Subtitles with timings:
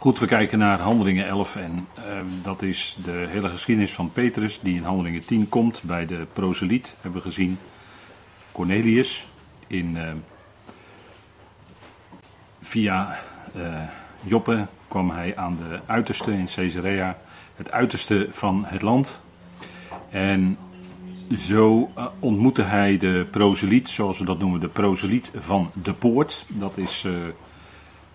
[0.00, 2.04] Goed, we kijken naar Handelingen 11 en uh,
[2.42, 6.94] dat is de hele geschiedenis van Petrus die in Handelingen 10 komt bij de proseliet,
[7.00, 7.58] hebben we gezien.
[8.52, 9.26] Cornelius
[9.66, 10.10] in, uh,
[12.60, 13.18] via
[13.56, 13.82] uh,
[14.22, 17.18] Joppe kwam hij aan de uiterste in Caesarea,
[17.56, 19.20] het uiterste van het land.
[20.10, 20.58] En
[21.38, 26.44] zo ontmoette hij de proseliet, zoals we dat noemen, de proseliet van de poort.
[26.48, 27.06] Dat is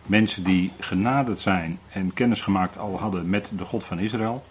[0.05, 4.43] mensen die genaderd zijn en kennis gemaakt al hadden met de God van Israël.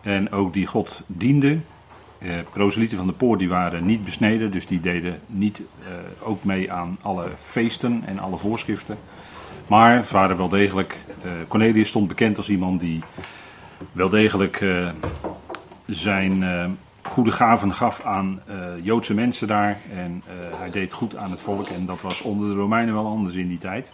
[0.00, 1.64] En ook die God dienden.
[2.18, 6.44] Eh, proselieten van de poort die waren niet besneden, dus die deden niet eh, ook
[6.44, 8.98] mee aan alle feesten en alle voorschriften.
[9.66, 13.02] Maar waren wel degelijk, eh, Cornelius stond bekend als iemand die
[13.92, 14.88] wel degelijk eh,
[15.86, 16.64] zijn eh,
[17.02, 19.78] goede gaven gaf aan eh, Joodse mensen daar.
[19.96, 20.22] En
[20.56, 23.48] hij deed goed aan het volk en dat was onder de Romeinen wel anders in
[23.48, 23.92] die tijd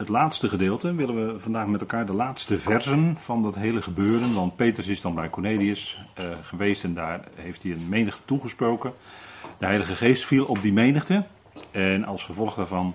[0.00, 4.34] het laatste gedeelte willen we vandaag met elkaar de laatste versen van dat hele gebeuren.
[4.34, 8.92] Want Petrus is dan bij Cornelius uh, geweest en daar heeft hij een menigte toegesproken.
[9.58, 11.24] De Heilige Geest viel op die menigte.
[11.70, 12.94] En als gevolg daarvan,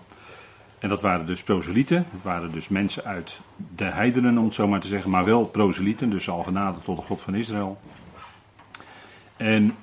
[0.80, 3.40] en dat waren dus proselieten, het waren dus mensen uit
[3.76, 6.46] de heidenen om het zo maar te zeggen, maar wel proselieten, dus al
[6.84, 7.80] tot de God van Israël.
[9.38, 9.76] En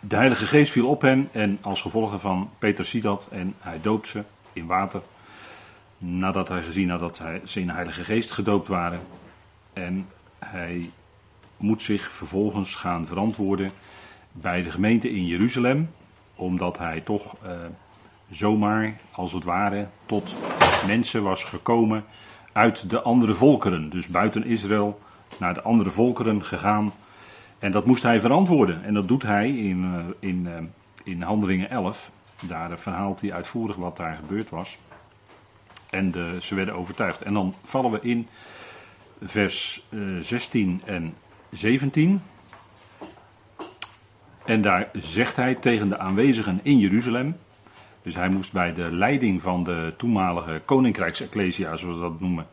[0.00, 3.78] de Heilige Geest viel op hen en als gevolg daarvan, Petrus ziet dat en hij
[3.82, 5.00] doopt ze in water
[6.02, 9.00] nadat hij gezien had dat hij, ze in de Heilige Geest gedoopt waren.
[9.72, 10.06] En
[10.38, 10.90] hij
[11.56, 13.72] moet zich vervolgens gaan verantwoorden
[14.32, 15.90] bij de gemeente in Jeruzalem,
[16.34, 17.52] omdat hij toch eh,
[18.30, 20.34] zomaar, als het ware, tot
[20.86, 22.04] mensen was gekomen
[22.52, 23.90] uit de andere volkeren.
[23.90, 25.00] Dus buiten Israël
[25.38, 26.92] naar de andere volkeren gegaan.
[27.58, 28.84] En dat moest hij verantwoorden.
[28.84, 30.56] En dat doet hij in, uh, in, uh,
[31.04, 32.10] in Handelingen 11.
[32.42, 34.78] Daar verhaalt hij uitvoerig wat daar gebeurd was.
[35.90, 37.22] En ze werden overtuigd.
[37.22, 38.28] En dan vallen we in
[39.22, 41.14] vers uh, eh, 16 en
[41.50, 42.22] 17.
[44.44, 47.36] En daar zegt hij tegen de aanwezigen in Jeruzalem.
[48.02, 52.46] Dus hij moest bij de leiding van de toenmalige koninkrijksecclesia, zoals we dat noemen.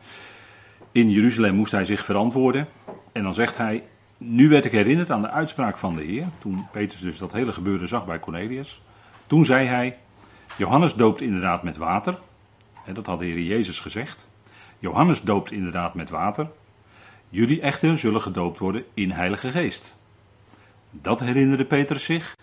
[0.92, 2.68] In Jeruzalem moest hij zich verantwoorden.
[3.12, 3.82] En dan zegt hij.
[4.16, 6.26] Nu werd ik herinnerd aan de uitspraak van de Heer.
[6.38, 8.82] Toen Petrus dus dat hele gebeuren zag bij Cornelius.
[9.26, 9.96] Toen zei hij.
[10.56, 12.18] Johannes doopt inderdaad met water
[12.94, 14.28] dat had de Heer Jezus gezegd.
[14.78, 16.50] Johannes doopt inderdaad met water.
[17.28, 19.96] Jullie echter zullen gedoopt worden in Heilige Geest.
[20.90, 22.36] Dat herinnerde Petrus zich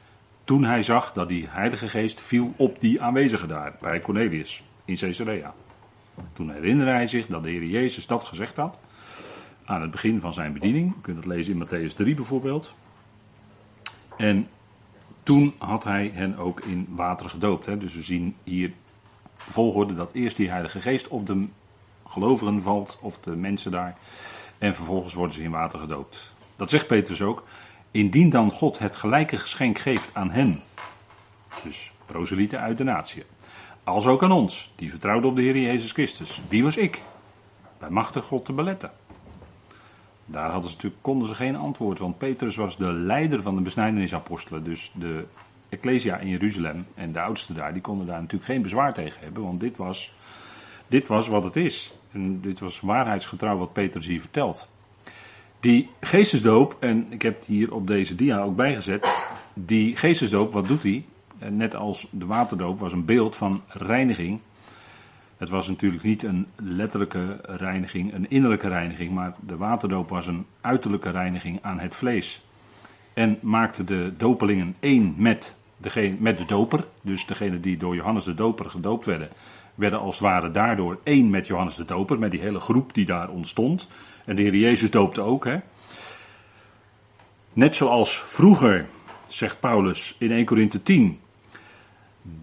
[0.43, 4.95] toen hij zag dat die Heilige Geest viel op die aanwezigen daar, bij Cornelius in
[4.95, 5.53] Caesarea.
[6.33, 8.79] Toen herinnerde hij zich dat de Heer Jezus dat gezegd had.
[9.65, 10.95] Aan het begin van zijn bediening.
[10.97, 12.73] U kunt het lezen in Matthäus 3 bijvoorbeeld.
[14.17, 14.47] En
[15.23, 17.65] toen had hij hen ook in water gedoopt.
[17.65, 17.77] Hè.
[17.77, 18.71] Dus we zien hier
[19.37, 21.47] volgorde dat eerst die Heilige Geest op de
[22.07, 23.97] gelovigen valt, of de mensen daar,
[24.57, 26.33] en vervolgens worden ze in water gedoopt.
[26.55, 27.43] Dat zegt Petrus ook.
[27.91, 30.61] Indien dan God het gelijke geschenk geeft aan hen,
[31.63, 33.23] dus proselieten uit de natie,
[33.83, 36.41] als ook aan ons, die vertrouwden op de Heer Jezus Christus.
[36.47, 37.03] Wie was ik?
[37.77, 38.91] Bij machtig God te beletten.
[40.25, 43.61] Daar hadden ze natuurlijk, konden ze geen antwoord, want Petrus was de leider van de
[43.61, 45.25] besnijdenisapostelen, dus de
[45.69, 49.43] Ecclesia in Jeruzalem en de oudsten daar, die konden daar natuurlijk geen bezwaar tegen hebben,
[49.43, 50.13] want dit was,
[50.87, 51.93] dit was wat het is.
[52.11, 54.67] En dit was waarheidsgetrouw wat Petrus hier vertelt.
[55.59, 59.07] Die geestesdoop, en ik heb het hier op deze dia ook bijgezet,
[59.53, 61.05] die geestesdoop, wat doet hij?
[61.49, 64.39] Net als de waterdoop was een beeld van reiniging.
[65.37, 70.45] Het was natuurlijk niet een letterlijke reiniging, een innerlijke reiniging, maar de waterdoop was een
[70.61, 72.45] uiterlijke reiniging aan het vlees.
[73.15, 76.85] En maakte de dopelingen één met, degene, met de doper.
[77.01, 79.29] Dus degene die door Johannes de Doper gedoopt werden,
[79.75, 82.19] werden als het ware daardoor één met Johannes de Doper.
[82.19, 83.87] Met die hele groep die daar ontstond.
[84.25, 85.45] En de Heer Jezus doopte ook.
[85.45, 85.57] Hè.
[87.53, 88.85] Net zoals vroeger,
[89.27, 91.19] zegt Paulus in 1 Korinthe 10,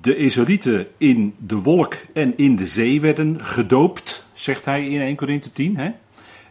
[0.00, 5.16] de Israëlieten in de wolk en in de zee werden gedoopt, zegt hij in 1
[5.16, 5.76] Korinthe 10.
[5.76, 5.90] Hè?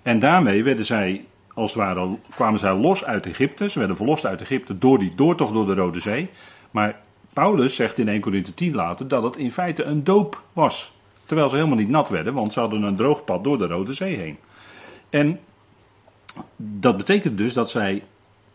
[0.01, 3.69] En daarmee werden zij als het ware kwamen zij los uit Egypte.
[3.69, 6.29] Ze werden verlost uit Egypte door die doortocht door de Rode Zee.
[6.71, 6.99] Maar
[7.33, 10.93] Paulus zegt in 1 Corinthië 10 later dat het in feite een doop was.
[11.25, 13.93] Terwijl ze helemaal niet nat werden, want ze hadden een droog pad door de Rode
[13.93, 14.37] Zee heen.
[15.09, 15.39] En
[16.55, 18.03] dat betekent dus dat zij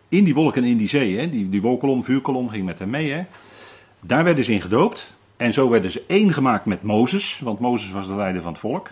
[0.09, 2.91] in die wolken en in die zee, hè, die, die wolkolom, vuurkolom ging met hem
[2.91, 3.23] mee, hè,
[4.01, 5.15] daar werden ze in gedoopt.
[5.37, 8.61] En zo werden ze één gemaakt met Mozes, want Mozes was de leider van het
[8.61, 8.91] volk.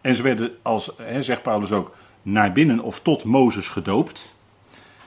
[0.00, 4.34] En ze werden, als, hè, zegt Paulus ook, naar binnen of tot Mozes gedoopt.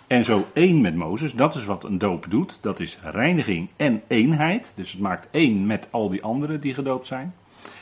[0.08, 2.58] En zo één met Mozes, dat is wat een doop doet.
[2.62, 4.74] Dat is reiniging en eenheid.
[4.76, 7.34] Dus het maakt één met al die anderen die gedoopt zijn.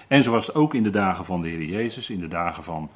[0.07, 2.63] En zo was het ook in de dagen van de Heer Jezus, in de dagen
[2.63, 2.89] van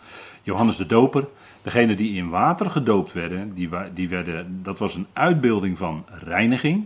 [0.44, 1.28] Johannes de Doper.
[1.62, 6.86] Degenen die in water gedoopt werden, die, die werden, dat was een uitbeelding van reiniging.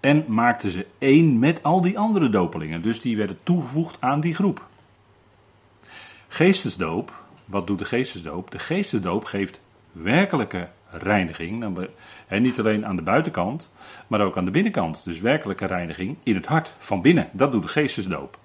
[0.00, 2.82] En maakten ze één met al die andere dopelingen.
[2.82, 4.66] Dus die werden toegevoegd aan die groep.
[6.28, 7.12] Geestesdoop,
[7.48, 8.50] wat doet de geestesdoop?
[8.50, 9.60] De geestesdoop geeft
[9.92, 11.76] werkelijke reiniging.
[12.26, 13.70] En niet alleen aan de buitenkant,
[14.06, 15.04] maar ook aan de binnenkant.
[15.04, 17.28] Dus werkelijke reiniging in het hart, van binnen.
[17.32, 18.38] Dat doet de geestesdoop.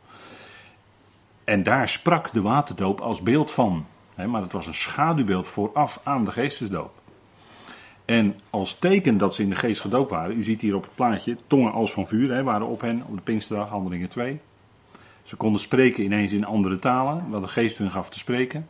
[1.43, 3.85] En daar sprak de waterdoop als beeld van.
[4.27, 7.01] Maar het was een schaduwbeeld vooraf aan de geestesdoop.
[8.05, 10.95] En als teken dat ze in de geest gedoopt waren, u ziet hier op het
[10.95, 14.39] plaatje, tongen als van vuur waren op hen op de Pinksterdag, handelingen 2.
[15.23, 18.67] Ze konden spreken ineens in andere talen, wat de geest hun gaf te spreken.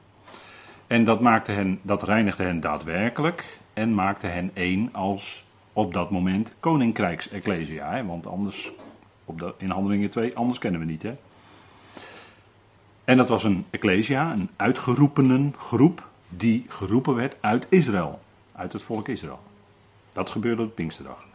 [0.87, 6.11] En dat, maakte hen, dat reinigde hen daadwerkelijk en maakte hen één als op dat
[6.11, 8.05] moment koninkrijks-ecclesia.
[8.05, 8.71] Want anders,
[9.25, 11.03] op de, in handelingen 2, anders kennen we niet.
[11.03, 11.15] Hè?
[13.03, 18.19] En dat was een ecclesia, een uitgeroepenen groep, die geroepen werd uit Israël,
[18.55, 19.39] uit het volk Israël.
[20.13, 21.25] Dat gebeurde op Pinksterdag.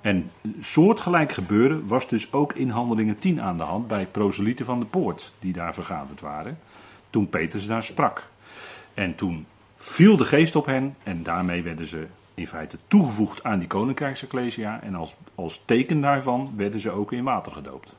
[0.00, 0.30] En
[0.60, 4.86] soortgelijk gebeuren was dus ook in Handelingen 10 aan de hand bij proselieten van de
[4.86, 6.58] poort, die daar vergaderd waren,
[7.10, 8.28] toen Petrus daar sprak.
[8.94, 9.46] En toen
[9.76, 14.82] viel de geest op hen en daarmee werden ze in feite toegevoegd aan die koninkrijksecclesia
[14.82, 17.92] en als, als teken daarvan werden ze ook in water gedoopt.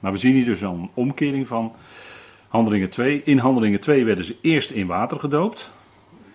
[0.00, 1.72] Maar we zien hier dus een omkering van
[2.48, 3.22] Handelingen 2.
[3.22, 5.70] In Handelingen 2 werden ze eerst in water gedoopt.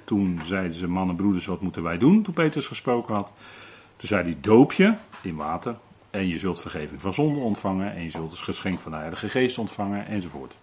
[0.03, 2.23] Toen zeiden ze, mannen, broeders, wat moeten wij doen?
[2.23, 3.33] Toen Petrus gesproken had.
[3.97, 5.75] Toen zei hij, doop je in water.
[6.09, 7.95] En je zult vergeving van zonde ontvangen.
[7.95, 10.07] En je zult het geschenk van de Heilige Geest ontvangen.
[10.07, 10.55] Enzovoort.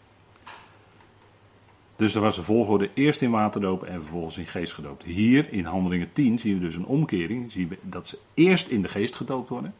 [2.02, 5.04] Dus er was een volgorde eerst in water dopen en vervolgens in geest gedoopt.
[5.04, 7.52] Hier in Handelingen 10 zien we dus een omkering.
[7.52, 9.74] Zien we dat ze eerst in de geest gedoopt worden.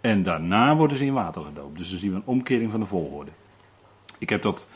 [0.00, 1.78] En daarna worden ze in water gedoopt.
[1.78, 3.30] Dus dan zien we een omkering van de volgorde.
[4.18, 4.68] Ik heb dat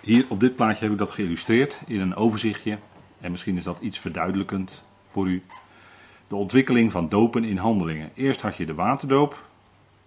[0.00, 2.78] hier op dit plaatje heb ik dat geïllustreerd in een overzichtje.
[3.20, 5.42] En misschien is dat iets verduidelijkend voor u.
[6.28, 8.10] De ontwikkeling van dopen in handelingen.
[8.14, 9.42] Eerst had je de waterdoop.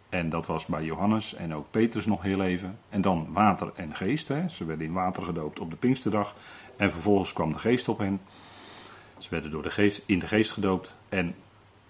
[0.10, 2.80] En dat was bij Johannes en ook Petrus nog heel even.
[2.90, 4.28] En dan water en geest.
[4.28, 4.50] Hè.
[4.50, 6.36] Ze werden in water gedoopt op de Pinksterdag.
[6.78, 8.22] En vervolgens kwam de geest op hen.
[9.18, 10.96] Ze werden door de geest, in de geest gedoopt.
[11.10, 11.36] En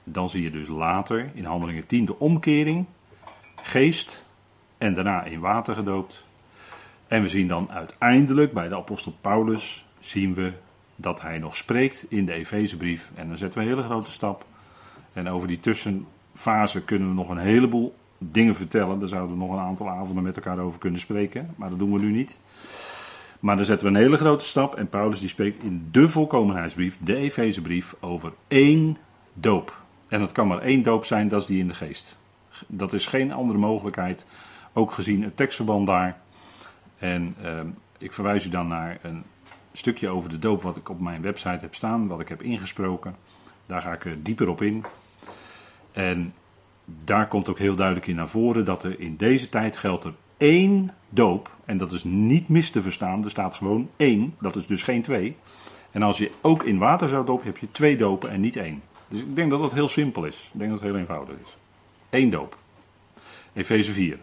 [0.03, 2.85] dan zie je dus later in handelingen 10 de omkering.
[3.55, 4.25] Geest
[4.77, 6.25] en daarna in water gedoopt.
[7.07, 10.53] En we zien dan uiteindelijk bij de apostel Paulus, zien we
[10.95, 13.11] dat hij nog spreekt in de Efezebrief.
[13.15, 14.45] En dan zetten we een hele grote stap.
[15.13, 18.99] En over die tussenfase kunnen we nog een heleboel dingen vertellen.
[18.99, 21.53] Daar zouden we nog een aantal avonden met elkaar over kunnen spreken.
[21.55, 22.37] Maar dat doen we nu niet.
[23.39, 24.75] Maar dan zetten we een hele grote stap.
[24.75, 28.97] En Paulus die spreekt in de volkomenheidsbrief, de Efezebrief, over één
[29.33, 29.81] doop.
[30.07, 32.17] En dat kan maar één doop zijn, dat is die in de geest.
[32.67, 34.25] Dat is geen andere mogelijkheid.
[34.73, 36.17] Ook gezien het tekstverband daar.
[36.97, 37.67] En ehm,
[37.97, 39.23] ik verwijs u dan naar een
[39.71, 43.15] stukje over de doop wat ik op mijn website heb staan, wat ik heb ingesproken.
[43.65, 44.85] Daar ga ik er dieper op in.
[45.91, 46.33] En
[47.03, 50.13] daar komt ook heel duidelijk in naar voren dat er in deze tijd geldt er
[50.37, 51.55] één doop.
[51.65, 53.23] En dat is niet mis te verstaan.
[53.23, 54.35] Er staat gewoon één.
[54.39, 55.35] Dat is dus geen twee.
[55.91, 58.81] En als je ook in water zou dopen, heb je twee dopen en niet één.
[59.07, 60.49] Dus ik denk dat dat heel simpel is.
[60.53, 61.57] Ik denk dat het heel eenvoudig is.
[62.09, 62.57] Eén doop.
[63.53, 64.19] Efeze 4,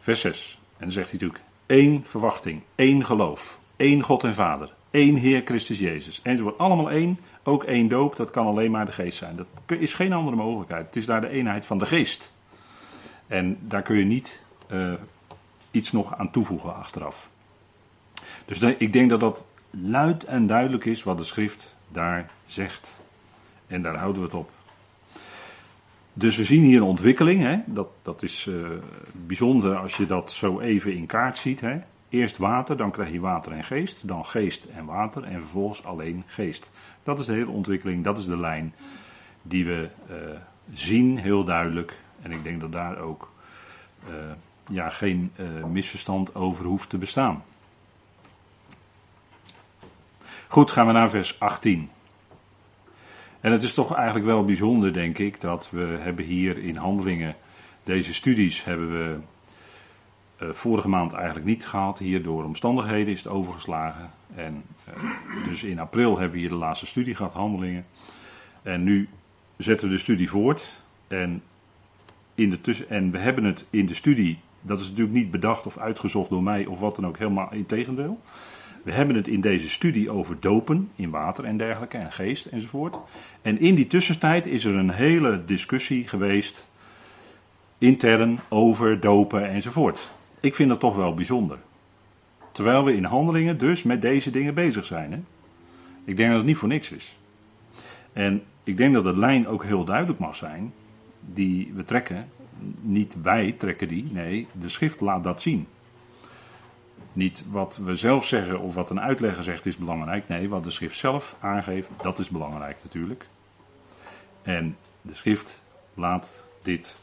[0.00, 0.58] vers 6.
[0.76, 5.42] En dan zegt hij natuurlijk: één verwachting, één geloof, één God en Vader, één Heer
[5.44, 6.22] Christus Jezus.
[6.22, 9.36] En ze wordt allemaal één, ook één doop, dat kan alleen maar de geest zijn.
[9.36, 9.46] Dat
[9.78, 10.86] is geen andere mogelijkheid.
[10.86, 12.32] Het is daar de eenheid van de geest.
[13.26, 14.92] En daar kun je niet uh,
[15.70, 17.28] iets nog aan toevoegen achteraf.
[18.44, 22.98] Dus ik denk dat dat luid en duidelijk is wat de schrift daar zegt.
[23.66, 24.50] En daar houden we het op.
[26.12, 27.42] Dus we zien hier een ontwikkeling.
[27.42, 27.58] Hè?
[27.66, 28.68] Dat, dat is uh,
[29.12, 31.60] bijzonder als je dat zo even in kaart ziet.
[31.60, 31.78] Hè?
[32.14, 34.08] Eerst water, dan krijg je water en geest.
[34.08, 36.70] Dan geest en water en vervolgens alleen geest.
[37.02, 38.74] Dat is de hele ontwikkeling, dat is de lijn
[39.42, 40.16] die we uh,
[40.74, 41.98] zien, heel duidelijk.
[42.22, 43.32] En ik denk dat daar ook
[44.08, 44.14] uh,
[44.66, 45.32] ja, geen
[45.72, 47.44] misverstand over hoeft te bestaan.
[50.48, 51.90] Goed, gaan we naar vers 18.
[53.40, 57.36] En het is toch eigenlijk wel bijzonder, denk ik, dat we hebben hier in handelingen
[57.82, 59.18] deze studies hebben we
[60.52, 61.98] vorige maand eigenlijk niet gehad.
[61.98, 64.10] Hier door omstandigheden is het overgeslagen.
[64.34, 67.86] En uh, dus in april hebben we hier de laatste studie gehad, handelingen.
[68.62, 69.08] En nu
[69.56, 70.82] zetten we de studie voort.
[71.08, 71.42] En,
[72.34, 75.66] in de tussen, en we hebben het in de studie, dat is natuurlijk niet bedacht
[75.66, 78.20] of uitgezocht door mij of wat dan ook, helemaal in tegendeel.
[78.82, 82.96] We hebben het in deze studie over dopen in water en dergelijke, en geest enzovoort.
[83.42, 86.66] En in die tussentijd is er een hele discussie geweest,
[87.78, 90.10] intern, over dopen enzovoort.
[90.44, 91.58] Ik vind dat toch wel bijzonder.
[92.52, 95.12] Terwijl we in handelingen dus met deze dingen bezig zijn.
[95.12, 95.18] Hè?
[96.04, 97.16] Ik denk dat het niet voor niks is.
[98.12, 100.72] En ik denk dat de lijn ook heel duidelijk mag zijn.
[101.20, 102.28] Die we trekken.
[102.80, 104.04] Niet wij trekken die.
[104.12, 105.66] Nee, de schrift laat dat zien.
[107.12, 110.28] Niet wat we zelf zeggen of wat een uitlegger zegt is belangrijk.
[110.28, 113.26] Nee, wat de schrift zelf aangeeft, dat is belangrijk natuurlijk.
[114.42, 115.62] En de schrift
[115.94, 116.96] laat dit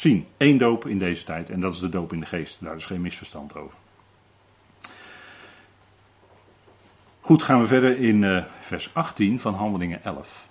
[0.00, 0.26] zien.
[0.36, 2.56] Eén doop in deze tijd en dat is de doop in de geest.
[2.60, 3.76] Daar is geen misverstand over.
[7.20, 10.48] Goed, gaan we verder in uh, vers 18 van Handelingen 11.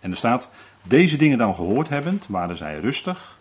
[0.00, 3.38] En er staat: Deze dingen dan gehoord hebbend, waren zij rustig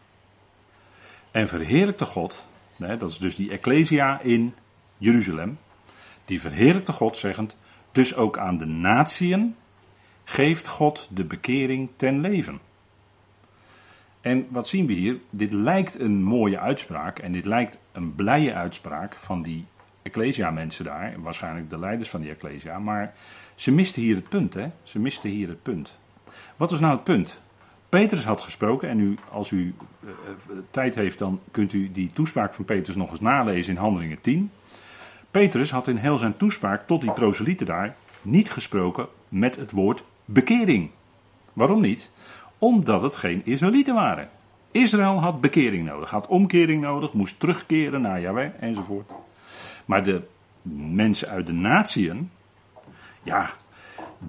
[1.31, 2.45] en verheerlijkte God.
[2.77, 4.53] Dat is dus die Ecclesia in
[4.97, 5.57] Jeruzalem.
[6.25, 7.57] Die verheerlijkte God, zeggend:
[7.91, 9.55] Dus ook aan de natieën
[10.23, 12.59] geeft God de bekering ten leven.
[14.25, 15.17] En wat zien we hier?
[15.29, 19.65] Dit lijkt een mooie uitspraak en dit lijkt een blije uitspraak van die
[20.01, 23.13] Ecclesia-mensen daar, waarschijnlijk de leiders van die Ecclesia, maar
[23.55, 24.67] ze misten hier het punt, hè?
[24.83, 25.97] Ze misten hier het punt.
[26.55, 27.41] Wat was nou het punt?
[27.89, 30.09] Petrus had gesproken, en u, als u uh,
[30.71, 34.51] tijd heeft, dan kunt u die toespraak van Petrus nog eens nalezen in Handelingen 10.
[35.31, 40.03] Petrus had in heel zijn toespraak tot die proselieten daar niet gesproken met het woord
[40.25, 40.89] bekering.
[41.53, 42.09] Waarom niet?
[42.59, 44.29] Omdat het geen Israëlieten waren.
[44.71, 49.11] Israël had bekering nodig, had omkering nodig, moest terugkeren naar Yahweh enzovoort.
[49.85, 50.21] Maar de
[50.91, 52.31] mensen uit de natieën,
[53.23, 53.49] ja,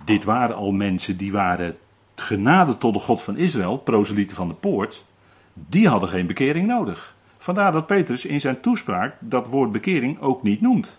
[0.05, 1.77] dit waren al mensen die waren
[2.15, 5.05] genade tot de God van Israël, proselieten van de poort,
[5.53, 7.15] die hadden geen bekering nodig.
[7.39, 10.99] Vandaar dat Petrus in zijn toespraak dat woord bekering ook niet noemt.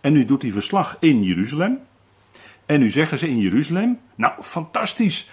[0.00, 1.78] En nu doet hij verslag in Jeruzalem.
[2.66, 5.30] En nu zeggen ze in Jeruzalem, nou fantastisch,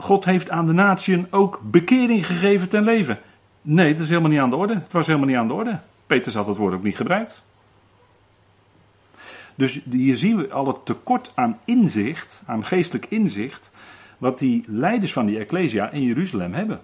[0.00, 3.18] God heeft aan de natieën ook bekering gegeven ten leven.
[3.62, 4.74] Nee, dat is helemaal niet aan de orde.
[4.74, 5.78] Het was helemaal niet aan de orde.
[6.06, 7.42] Petrus had het woord ook niet gebruikt.
[9.54, 13.70] Dus hier zien we al het tekort aan inzicht, aan geestelijk inzicht,
[14.18, 16.80] wat die leiders van die Ecclesia in Jeruzalem hebben.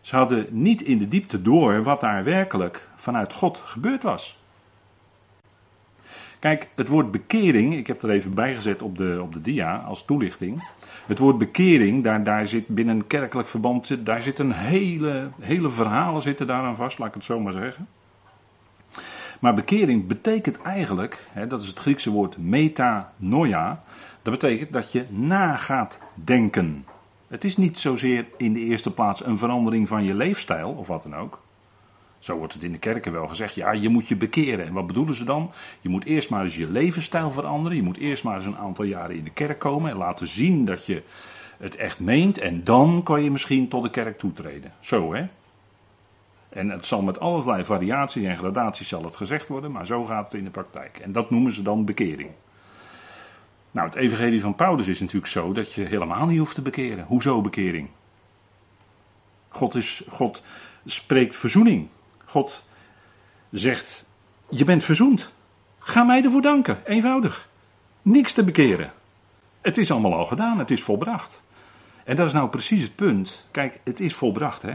[0.00, 4.38] Ze hadden niet in de diepte door wat daar werkelijk vanuit God gebeurd was.
[6.38, 10.04] Kijk, het woord bekering, ik heb er even bijgezet op de, op de dia als
[10.04, 10.62] toelichting.
[11.06, 16.46] Het woord bekering, daar, daar zit binnen kerkelijk verband, daar zitten hele, hele verhalen zitten
[16.46, 17.88] daaraan vast, laat ik het zo maar zeggen.
[19.38, 23.80] Maar bekering betekent eigenlijk, hè, dat is het Griekse woord metanoia,
[24.22, 26.84] dat betekent dat je na gaat denken.
[27.28, 31.02] Het is niet zozeer in de eerste plaats een verandering van je leefstijl of wat
[31.02, 31.40] dan ook.
[32.18, 33.54] Zo wordt het in de kerken wel gezegd.
[33.54, 34.66] Ja, je moet je bekeren.
[34.66, 35.50] En wat bedoelen ze dan?
[35.80, 37.76] Je moet eerst maar eens je levensstijl veranderen.
[37.76, 40.64] Je moet eerst maar eens een aantal jaren in de kerk komen en laten zien
[40.64, 41.02] dat je
[41.58, 42.38] het echt meent.
[42.38, 44.72] En dan kan je misschien tot de kerk toetreden.
[44.80, 45.26] Zo hè.
[46.48, 50.24] En het zal met allerlei variaties en gradaties zal het gezegd worden, maar zo gaat
[50.24, 50.98] het in de praktijk.
[50.98, 52.30] En dat noemen ze dan bekering.
[53.70, 57.04] Nou, het evangelie van Paulus is natuurlijk zo dat je helemaal niet hoeft te bekeren.
[57.04, 57.88] Hoezo bekering?
[59.48, 60.42] God, is, God
[60.86, 61.88] spreekt verzoening.
[62.28, 62.62] God
[63.50, 64.04] zegt,
[64.48, 65.32] je bent verzoend.
[65.78, 67.48] Ga mij ervoor danken, eenvoudig.
[68.02, 68.92] Niks te bekeren.
[69.60, 71.42] Het is allemaal al gedaan, het is volbracht.
[72.04, 73.46] En dat is nou precies het punt.
[73.50, 74.74] Kijk, het is volbracht, hè.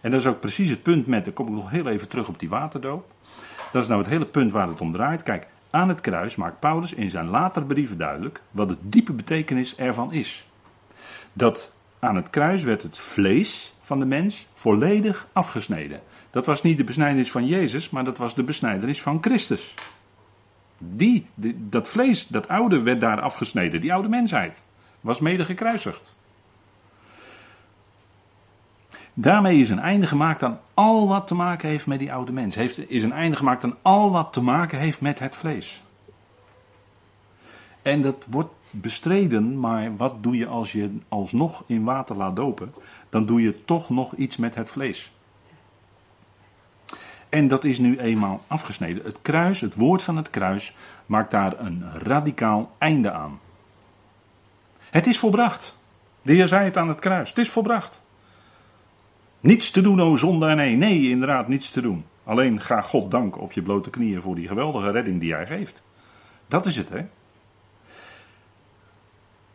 [0.00, 2.28] En dat is ook precies het punt met, dan kom ik nog heel even terug
[2.28, 3.10] op die waterdoop.
[3.72, 5.22] Dat is nou het hele punt waar het om draait.
[5.22, 9.76] Kijk, aan het kruis maakt Paulus in zijn latere brieven duidelijk wat de diepe betekenis
[9.76, 10.46] ervan is.
[11.32, 16.00] Dat aan het kruis werd het vlees van de mens volledig afgesneden.
[16.30, 19.74] Dat was niet de besnijdenis van Jezus, maar dat was de besnijdenis van Christus.
[20.78, 24.62] Die, dat vlees, dat oude werd daar afgesneden, die oude mensheid,
[25.00, 26.16] was mede gekruisigd.
[29.14, 32.54] Daarmee is een einde gemaakt aan al wat te maken heeft met die oude mens.
[32.54, 35.82] Heeft, is een einde gemaakt aan al wat te maken heeft met het vlees.
[37.82, 42.74] En dat wordt bestreden, maar wat doe je als je alsnog in water laat dopen?
[43.08, 45.12] Dan doe je toch nog iets met het vlees.
[47.30, 49.04] En dat is nu eenmaal afgesneden.
[49.04, 50.74] Het kruis, het woord van het kruis,
[51.06, 53.40] maakt daar een radicaal einde aan.
[54.90, 55.78] Het is volbracht.
[56.22, 57.28] De Heer zei het aan het kruis.
[57.28, 58.00] Het is volbracht.
[59.40, 62.04] Niets te doen, o zondaar, nee, nee, inderdaad, niets te doen.
[62.24, 65.82] Alleen ga God danken op je blote knieën voor die geweldige redding die hij geeft.
[66.48, 67.06] Dat is het, hè.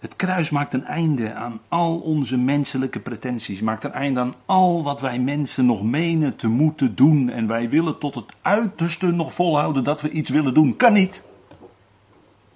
[0.06, 4.84] Het kruis maakt een einde aan al onze menselijke pretenties, maakt een einde aan al
[4.84, 7.30] wat wij mensen nog menen te moeten doen.
[7.30, 10.76] En wij willen tot het uiterste nog volhouden dat we iets willen doen.
[10.76, 11.26] Kan niet.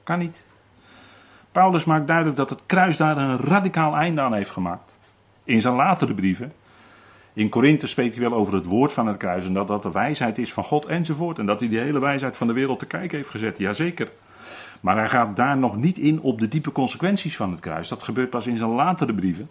[0.04, 0.46] Kan niet.
[1.52, 4.96] Paulus maakt duidelijk dat het kruis daar een radicaal einde aan heeft gemaakt.
[5.44, 6.54] In zijn latere brieven.
[7.34, 9.92] In Korinthe spreekt hij wel over het woord van het kruis en dat dat de
[9.92, 11.40] wijsheid is van God enzovoort.
[11.40, 13.58] En dat hij de hele wijsheid van de wereld te kijken heeft gezet.
[13.58, 14.10] Jazeker.
[14.80, 17.88] Maar hij gaat daar nog niet in op de diepe consequenties van het kruis.
[17.88, 19.50] Dat gebeurt pas in zijn latere brieven.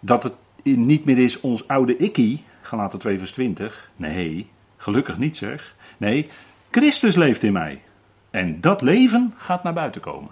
[0.00, 3.90] Dat het niet meer is ons oude ikkie, gelaten 2 vers 20.
[3.96, 5.74] Nee, gelukkig niet zeg.
[5.96, 6.30] Nee,
[6.70, 7.82] Christus leeft in mij.
[8.30, 10.30] En dat leven gaat naar buiten komen.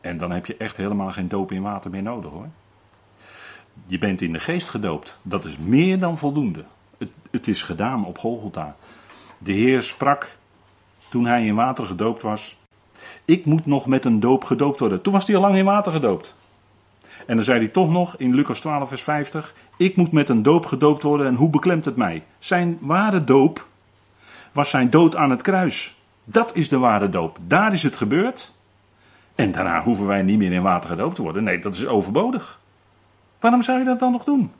[0.00, 2.48] En dan heb je echt helemaal geen doop in water meer nodig hoor.
[3.86, 5.18] Je bent in de geest gedoopt.
[5.22, 6.64] Dat is meer dan voldoende.
[6.98, 8.76] Het, het is gedaan op Golgotha.
[9.38, 10.38] De Heer sprak
[11.10, 12.56] toen hij in water gedoopt was.
[13.24, 15.02] Ik moet nog met een doop gedoopt worden.
[15.02, 16.34] Toen was hij al lang in water gedoopt.
[17.26, 20.42] En dan zei hij toch nog in Lucas 12, vers 50: Ik moet met een
[20.42, 22.22] doop gedoopt worden en hoe beklemt het mij?
[22.38, 23.66] Zijn ware doop
[24.52, 25.98] was zijn dood aan het kruis.
[26.24, 27.38] Dat is de ware doop.
[27.46, 28.52] Daar is het gebeurd.
[29.34, 31.44] En daarna hoeven wij niet meer in water gedoopt te worden.
[31.44, 32.60] Nee, dat is overbodig.
[33.40, 34.50] Waarom zou je dat dan nog doen?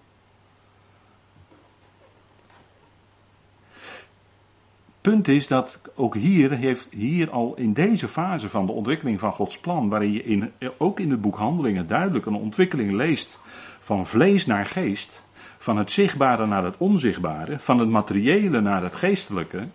[5.00, 9.33] Punt is dat ook hier heeft hier al in deze fase van de ontwikkeling van
[9.33, 13.38] Gods plan, waarin je in, ook in het boek Handelingen duidelijk een ontwikkeling leest
[13.80, 15.25] van vlees naar geest,
[15.59, 19.69] van het zichtbare naar het onzichtbare, van het materiële naar het geestelijke.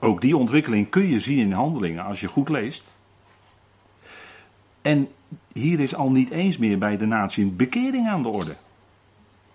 [0.00, 2.92] Ook die ontwikkeling kun je zien in Handelingen als je goed leest.
[4.82, 5.08] En
[5.52, 8.56] hier is al niet eens meer bij de natie een bekering aan de orde.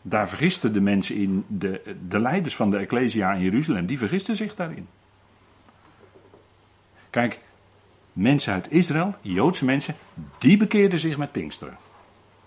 [0.10, 4.36] Daar vergisten de mensen in, de, de leiders van de Ecclesia in Jeruzalem, die vergisten
[4.36, 4.88] zich daarin.
[7.10, 7.40] Kijk,
[8.14, 9.96] mensen uit Israël, Joodse mensen,
[10.38, 11.78] die bekeerden zich met Pinksteren.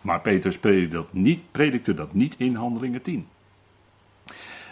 [0.00, 3.26] Maar Petrus predikte dat niet, predikte dat niet in Handelingen 10.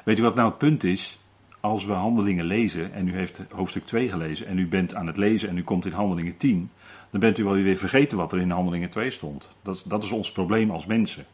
[0.04, 1.18] Weet u wat nou het punt is?
[1.60, 5.16] Als we Handelingen lezen, en u heeft hoofdstuk 2 gelezen, en u bent aan het
[5.16, 6.70] lezen en u komt in Handelingen 10,
[7.10, 9.48] dan bent u wel weer vergeten wat er in Handelingen 2 stond.
[9.62, 11.26] Dat, dat is ons probleem als mensen.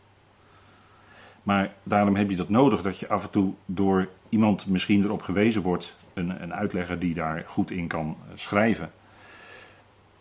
[1.44, 5.22] Maar daarom heb je dat nodig dat je af en toe door iemand misschien erop
[5.22, 8.90] gewezen wordt, een, een uitlegger die daar goed in kan schrijven,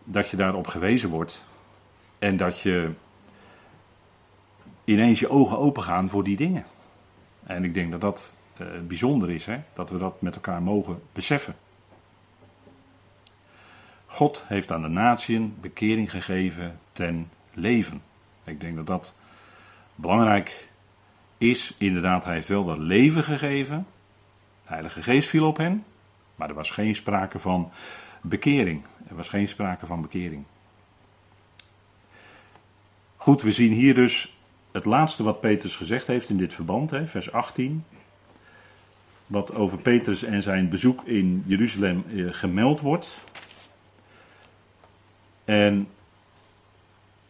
[0.03, 1.43] dat je daarop gewezen wordt
[2.19, 2.91] en dat je
[4.83, 6.65] ineens je ogen open gaan voor die dingen.
[7.43, 9.61] En ik denk dat dat uh, bijzonder is, hè?
[9.73, 11.55] dat we dat met elkaar mogen beseffen.
[14.05, 18.01] God heeft aan de natieën bekering gegeven ten leven.
[18.43, 19.15] Ik denk dat dat
[19.95, 20.71] belangrijk
[21.43, 21.73] is.
[21.77, 23.85] Inderdaad, hij heeft wel dat leven gegeven.
[24.63, 25.83] De Heilige Geest viel op hen.
[26.35, 27.71] Maar er was geen sprake van
[28.21, 28.81] bekering.
[29.07, 30.43] Er was geen sprake van bekering.
[33.15, 34.33] Goed, we zien hier dus
[34.71, 37.83] het laatste wat Petrus gezegd heeft in dit verband, hè, vers 18.
[39.27, 43.23] Wat over Petrus en zijn bezoek in Jeruzalem eh, gemeld wordt.
[45.45, 45.87] En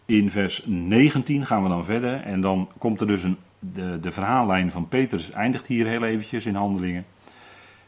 [0.05, 2.21] in vers 19 gaan we dan verder.
[2.21, 3.37] En dan komt er dus een.
[3.73, 7.05] De, de verhaallijn van Petrus eindigt hier heel eventjes in handelingen.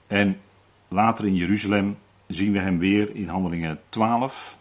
[0.07, 0.37] En
[0.87, 4.57] later in Jeruzalem zien we hem weer in handelingen 12.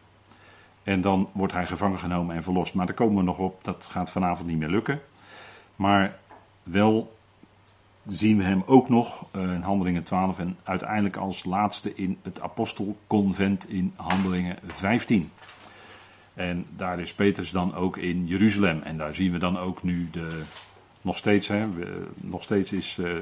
[0.83, 2.75] En dan wordt hij gevangen genomen en verlost.
[2.75, 5.01] Maar daar komen we nog op, dat gaat vanavond niet meer lukken.
[5.77, 6.19] Maar
[6.63, 7.17] wel
[8.07, 12.41] zien we hem ook nog uh, in Handelingen 12 en uiteindelijk als laatste in het
[12.41, 15.31] apostelconvent in Handelingen 15.
[16.35, 18.83] En daar is Petrus dan ook in Jeruzalem.
[18.83, 20.43] En daar zien we dan ook nu de,
[21.05, 21.67] nog steeds, hè,
[22.15, 23.13] nog steeds is uh,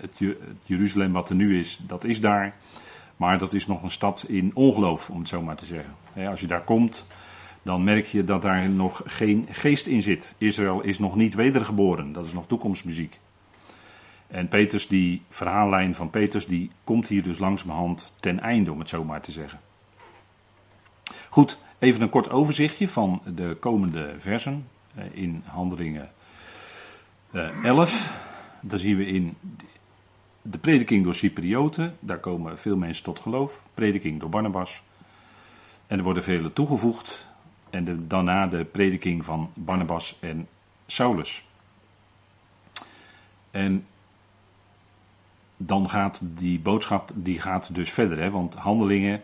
[0.00, 2.54] het, het, Jeruzalem wat er nu is, dat is daar.
[3.16, 5.94] Maar dat is nog een stad in ongeloof, om het zo maar te zeggen.
[6.28, 7.04] als je daar komt,
[7.62, 10.32] dan merk je dat daar nog geen geest in zit.
[10.38, 13.18] Israël is nog niet wedergeboren, dat is nog toekomstmuziek.
[14.26, 18.88] En Peters, die verhaallijn van Peters, die komt hier dus langzamerhand ten einde, om het
[18.88, 19.60] zo maar te zeggen.
[21.28, 26.10] Goed, even een kort overzichtje van de komende versen eh, in Handelingen
[27.32, 27.92] 11.
[27.92, 28.10] Eh,
[28.60, 29.36] Daar zien we in
[30.42, 33.62] de prediking door Cyprioten, daar komen veel mensen tot geloof.
[33.74, 34.82] Prediking door Barnabas.
[35.86, 37.26] En er worden vele toegevoegd.
[37.70, 40.48] En daarna de prediking van Barnabas en
[40.86, 41.44] Saulus.
[43.50, 43.86] En
[45.56, 48.18] dan gaat die boodschap die gaat dus verder.
[48.18, 48.30] Hè?
[48.30, 49.22] Want handelingen,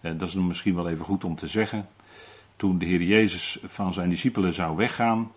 [0.00, 1.88] eh, dat is misschien wel even goed om te zeggen.
[2.56, 5.32] Toen de Heer Jezus van zijn discipelen zou weggaan,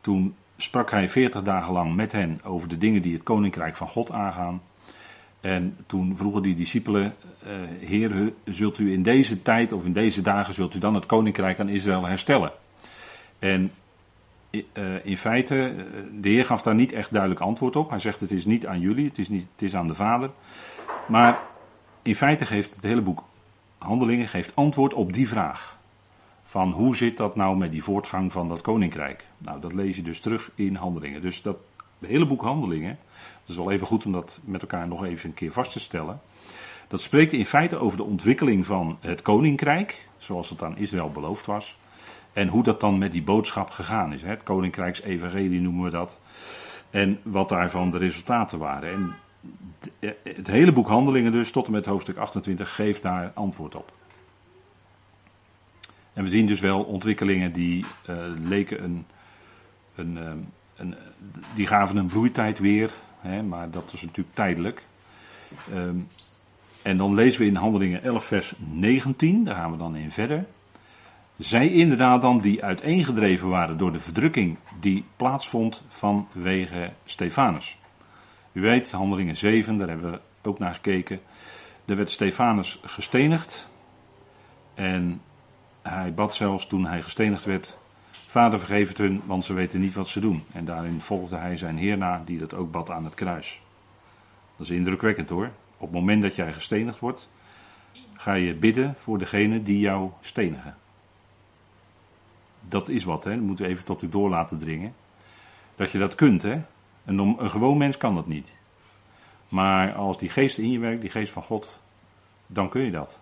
[0.00, 3.88] toen sprak hij veertig dagen lang met hen over de dingen die het koninkrijk van
[3.88, 4.62] God aangaan.
[5.40, 7.14] En toen vroegen die discipelen,
[7.46, 7.50] uh,
[7.88, 11.60] Heer, zult u in deze tijd of in deze dagen, zult u dan het koninkrijk
[11.60, 12.52] aan Israël herstellen?
[13.38, 13.70] En
[14.50, 14.62] uh,
[15.02, 15.74] in feite,
[16.20, 17.90] de Heer gaf daar niet echt duidelijk antwoord op.
[17.90, 20.30] Hij zegt, het is niet aan jullie, het is, niet, het is aan de Vader.
[21.08, 21.38] Maar
[22.02, 23.24] in feite geeft het hele boek
[23.78, 25.77] Handelingen geeft antwoord op die vraag.
[26.48, 29.24] Van hoe zit dat nou met die voortgang van dat koninkrijk.
[29.38, 31.20] Nou, dat lees je dus terug in Handelingen.
[31.20, 31.56] Dus dat
[32.00, 32.98] hele boek Handelingen,
[33.40, 35.80] dat is wel even goed om dat met elkaar nog even een keer vast te
[35.80, 36.20] stellen.
[36.88, 41.46] Dat spreekt in feite over de ontwikkeling van het koninkrijk, zoals het aan Israël beloofd
[41.46, 41.78] was.
[42.32, 44.22] En hoe dat dan met die boodschap gegaan is.
[44.22, 46.16] Het koninkrijksevangelie noemen we dat.
[46.90, 48.92] En wat daarvan de resultaten waren.
[48.92, 49.14] En
[50.22, 53.97] het hele boek Handelingen dus, tot en met hoofdstuk 28, geeft daar antwoord op.
[56.18, 59.06] En we zien dus wel ontwikkelingen die uh, leken een,
[59.94, 60.30] een, uh,
[60.76, 60.94] een,
[61.54, 64.86] die gaven een bloeitijd weer, hè, maar dat is natuurlijk tijdelijk.
[65.74, 66.06] Um,
[66.82, 70.46] en dan lezen we in Handelingen 11 vers 19, daar gaan we dan in verder.
[71.36, 77.78] Zij inderdaad dan die uiteengedreven waren door de verdrukking die plaatsvond vanwege Stefanus.
[78.52, 81.20] U weet, Handelingen 7, daar hebben we ook naar gekeken.
[81.84, 83.68] Er werd Stefanus gestenigd.
[84.74, 85.20] En
[85.88, 87.78] hij bad zelfs toen hij gestenigd werd.
[88.26, 90.44] Vader vergeef het hun, want ze weten niet wat ze doen.
[90.52, 93.60] En daarin volgde hij zijn Heer na, die dat ook bad aan het kruis.
[94.56, 95.50] Dat is indrukwekkend hoor.
[95.76, 97.30] Op het moment dat jij gestenigd wordt,
[98.14, 100.76] ga je bidden voor degene die jou stenigen.
[102.68, 103.34] Dat is wat, hè?
[103.34, 104.94] Dat moeten we even tot u door laten dringen.
[105.76, 106.62] Dat je dat kunt, hè?
[107.04, 108.52] Een, een gewoon mens kan dat niet.
[109.48, 111.80] Maar als die geest in je werkt, die geest van God,
[112.46, 113.20] dan kun je dat.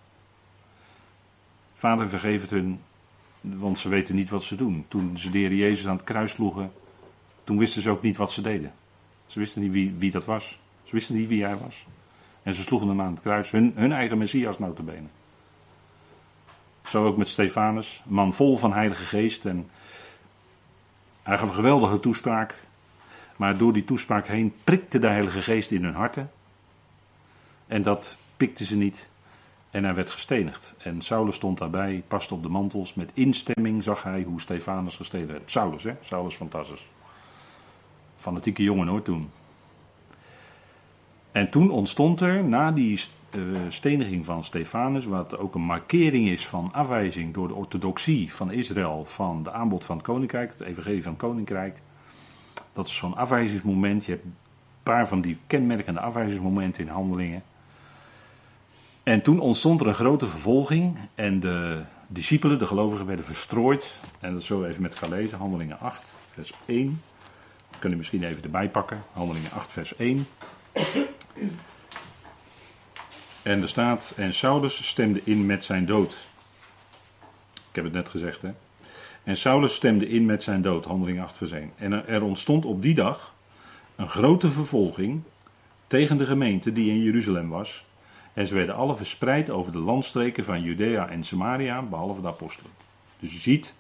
[1.79, 2.81] Vader vergeef het hun,
[3.41, 4.85] want ze weten niet wat ze doen.
[4.89, 6.73] Toen ze de Jezus aan het kruis sloegen,
[7.45, 8.73] toen wisten ze ook niet wat ze deden.
[9.27, 10.59] Ze wisten niet wie, wie dat was.
[10.83, 11.87] Ze wisten niet wie hij was.
[12.43, 15.07] En ze sloegen hem aan het kruis, hun, hun eigen Messias notabene.
[16.89, 19.45] Zo ook met Stefanus, man vol van heilige geest.
[19.45, 19.71] En
[21.23, 22.55] hij gaf een geweldige toespraak.
[23.37, 26.31] Maar door die toespraak heen prikte de heilige geest in hun harten.
[27.67, 29.09] En dat pikte ze niet.
[29.71, 30.75] En hij werd gestenigd.
[30.79, 32.95] En Saulus stond daarbij, paste op de mantels.
[32.95, 35.51] Met instemming zag hij hoe Stefanus gestenigd werd.
[35.51, 35.95] Saulus, hè?
[36.01, 36.89] Saulus van Tarsus.
[38.17, 39.31] Fanatieke jongen hoor toen.
[41.33, 43.01] En toen ontstond er, na die
[43.31, 48.51] uh, steniging van Stefanus, wat ook een markering is van afwijzing door de orthodoxie van
[48.51, 51.79] Israël van de aanbod van het koninkrijk, het evangelie van het koninkrijk.
[52.73, 54.05] Dat is zo'n afwijzingsmoment.
[54.05, 54.37] Je hebt een
[54.83, 57.43] paar van die kenmerkende afwijzingsmomenten in handelingen.
[59.07, 63.95] En toen ontstond er een grote vervolging en de discipelen, de gelovigen, werden verstrooid.
[64.21, 67.03] En dat zullen we even met gaan lezen, handelingen 8, vers 1.
[67.71, 70.27] Dat kunnen misschien even erbij pakken, handelingen 8, vers 1.
[73.43, 76.17] En er staat, en Saulus stemde in met zijn dood.
[77.55, 78.51] Ik heb het net gezegd, hè.
[79.25, 81.73] En Saulus stemde in met zijn dood, handeling 8 vers 1.
[81.77, 83.35] En er ontstond op die dag
[83.97, 85.23] een grote vervolging
[85.87, 87.85] tegen de gemeente die in Jeruzalem was.
[88.37, 92.73] En ze werden alle verspreid over de landstreken van Judea en Samaria, behalve de apostelen.
[93.19, 93.75] Dus je ziet,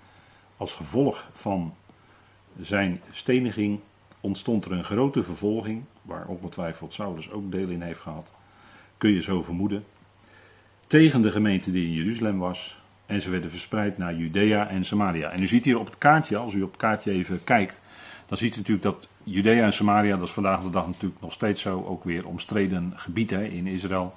[0.57, 1.75] als gevolg van
[2.61, 3.81] zijn steniging
[4.21, 8.33] ontstond er een grote vervolging, waar ongetwijfeld Saulus ook deel in heeft gehad,
[8.99, 9.85] kun je zo vermoeden,
[10.87, 12.79] tegen de gemeente die in Jeruzalem was.
[13.07, 15.31] En ze werden verspreid naar Judea en Samaria.
[15.31, 17.81] En u ziet hier op het kaartje, als u op het kaartje even kijkt,
[18.27, 21.33] dan ziet u natuurlijk dat Judea en Samaria, dat is vandaag de dag natuurlijk nog
[21.33, 24.14] steeds zo, ook weer omstreden gebied hè, in Israël.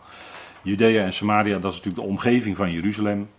[0.61, 3.29] Judea en Samaria, dat is natuurlijk de omgeving van Jeruzalem.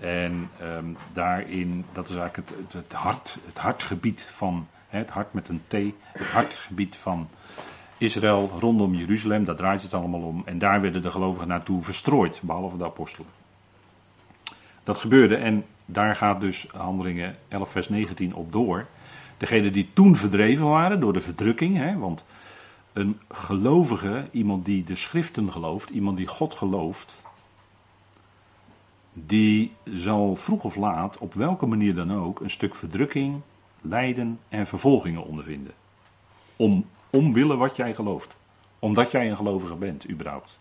[0.00, 5.48] En um, daarin, dat is eigenlijk het, het, hart, het hartgebied van het hart met
[5.48, 5.72] een T,
[6.02, 7.28] het hartgebied van
[7.98, 10.42] Israël rondom Jeruzalem, daar draait het allemaal om.
[10.44, 13.39] En daar werden de gelovigen naartoe verstrooid, behalve de apostelen.
[14.84, 18.86] Dat gebeurde en daar gaat dus handelingen 11 vers 19 op door.
[19.36, 22.24] Degenen die toen verdreven waren door de verdrukking, hè, want
[22.92, 27.16] een gelovige, iemand die de schriften gelooft, iemand die God gelooft,
[29.12, 33.40] die zal vroeg of laat, op welke manier dan ook, een stuk verdrukking,
[33.80, 35.72] lijden en vervolgingen ondervinden.
[36.56, 38.36] Om, omwille wat jij gelooft.
[38.78, 40.58] Omdat jij een gelovige bent, überhaupt.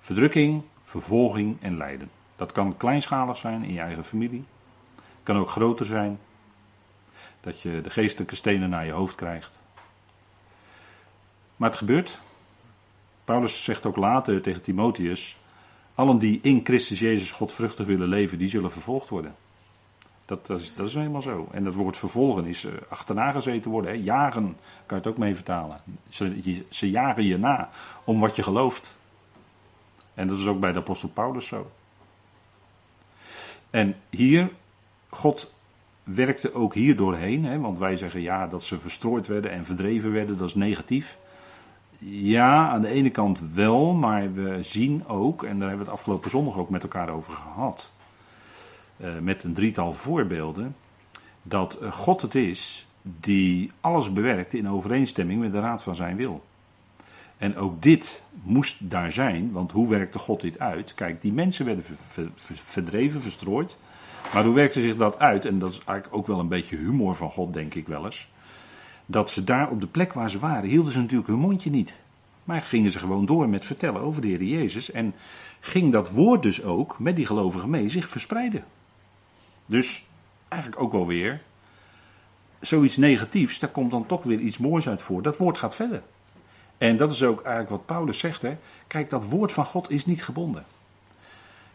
[0.00, 2.10] Verdrukking, vervolging en lijden.
[2.36, 4.44] Dat kan kleinschalig zijn in je eigen familie.
[5.22, 6.18] Kan ook groter zijn.
[7.40, 9.50] Dat je de geestelijke stenen naar je hoofd krijgt.
[11.56, 12.20] Maar het gebeurt.
[13.24, 15.36] Paulus zegt ook later tegen Timotheus:
[15.94, 19.34] Allen die in Christus Jezus godvruchtig willen leven, die zullen vervolgd worden.
[20.24, 21.48] Dat, dat, is, helemaal zo.
[21.52, 23.90] En dat woord vervolgen is uh, achterna gezeten worden.
[23.90, 23.96] Hè?
[23.96, 25.80] Jagen, kan je het ook mee vertalen.
[26.08, 27.70] Ze, ze jagen je na
[28.04, 28.98] om wat je gelooft.
[30.20, 31.70] En dat is ook bij de apostel Paulus zo.
[33.70, 34.50] En hier,
[35.08, 35.54] God
[36.04, 37.44] werkte ook hier doorheen.
[37.44, 37.58] Hè?
[37.58, 41.18] Want wij zeggen ja, dat ze verstrooid werden en verdreven werden, dat is negatief.
[41.98, 46.00] Ja, aan de ene kant wel, maar we zien ook, en daar hebben we het
[46.00, 47.92] afgelopen zondag ook met elkaar over gehad
[48.96, 50.76] eh, met een drietal voorbeelden
[51.42, 56.16] dat eh, God het is die alles bewerkt in overeenstemming met de raad van zijn
[56.16, 56.44] wil.
[57.40, 60.94] En ook dit moest daar zijn, want hoe werkte God dit uit?
[60.94, 61.84] Kijk, die mensen werden
[62.44, 63.76] verdreven, verstrooid.
[64.32, 65.44] Maar hoe werkte zich dat uit?
[65.44, 68.28] En dat is eigenlijk ook wel een beetje humor van God, denk ik wel eens.
[69.06, 72.02] Dat ze daar op de plek waar ze waren, hielden ze natuurlijk hun mondje niet.
[72.44, 74.90] Maar gingen ze gewoon door met vertellen over de Heer Jezus.
[74.90, 75.14] En
[75.60, 78.64] ging dat woord dus ook met die gelovigen mee zich verspreiden.
[79.66, 80.04] Dus
[80.48, 81.40] eigenlijk ook wel weer
[82.60, 85.22] zoiets negatiefs, daar komt dan toch weer iets moois uit voor.
[85.22, 86.02] Dat woord gaat verder.
[86.80, 88.42] En dat is ook eigenlijk wat Paulus zegt.
[88.42, 88.56] Hè?
[88.86, 90.64] Kijk, dat woord van God is niet gebonden.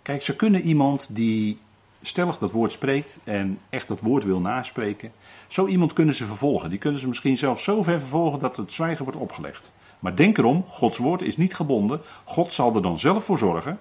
[0.02, 1.60] Kijk, ze kunnen iemand die
[2.02, 5.12] stellig dat woord spreekt en echt dat woord wil naspreken,
[5.48, 6.70] zo iemand kunnen ze vervolgen.
[6.70, 9.72] Die kunnen ze misschien zelfs zo ver vervolgen dat het zwijgen wordt opgelegd.
[10.00, 12.02] Maar denk erom, Gods woord is niet gebonden.
[12.24, 13.80] God zal er dan zelf voor zorgen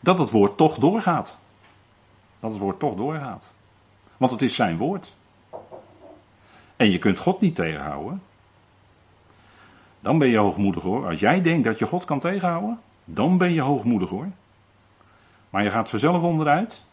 [0.00, 1.36] dat het woord toch doorgaat.
[2.40, 3.50] Dat het woord toch doorgaat.
[4.16, 5.12] Want het is zijn woord.
[6.76, 8.22] En je kunt God niet tegenhouden.
[10.00, 11.06] Dan ben je hoogmoedig hoor.
[11.06, 14.28] Als jij denkt dat je God kan tegenhouden, dan ben je hoogmoedig hoor.
[15.50, 16.84] Maar je gaat vanzelf onderuit.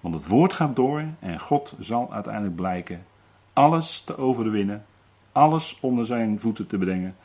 [0.00, 3.04] Want het woord gaat door en God zal uiteindelijk blijken
[3.52, 4.84] alles te overwinnen,
[5.32, 7.16] alles onder zijn voeten te brengen.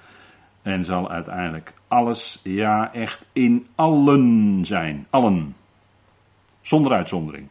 [0.62, 5.08] En zal uiteindelijk alles, ja echt in allen zijn.
[5.10, 5.56] Allen.
[6.62, 7.48] Zonder uitzondering.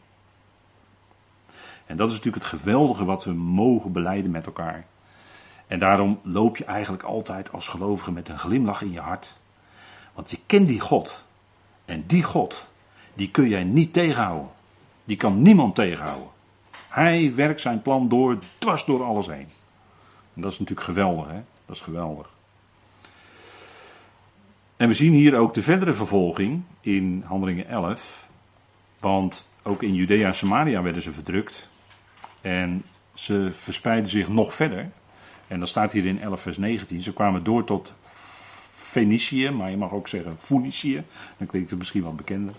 [1.85, 4.85] En dat is natuurlijk het geweldige wat we mogen beleiden met elkaar.
[5.67, 9.33] En daarom loop je eigenlijk altijd als gelovige met een glimlach in je hart.
[10.13, 11.25] Want je kent die God.
[11.85, 12.67] En die God,
[13.13, 14.49] die kun jij niet tegenhouden.
[15.03, 16.27] Die kan niemand tegenhouden.
[16.89, 19.47] Hij werkt zijn plan door, dwars door alles heen.
[20.33, 21.41] En dat is natuurlijk geweldig, hè?
[21.65, 22.29] Dat is geweldig.
[24.77, 28.27] En we zien hier ook de verdere vervolging in Handelingen 11.
[28.99, 31.69] Want ook in Judea en Samaria werden ze verdrukt.
[32.41, 34.89] En ze verspreidden zich nog verder.
[35.47, 37.01] En dan staat hier in 11 vers 19.
[37.01, 37.93] Ze kwamen door tot
[38.75, 41.03] Fenicië, maar je mag ook zeggen Phoenicië.
[41.37, 42.53] Dan klinkt het misschien wat bekender.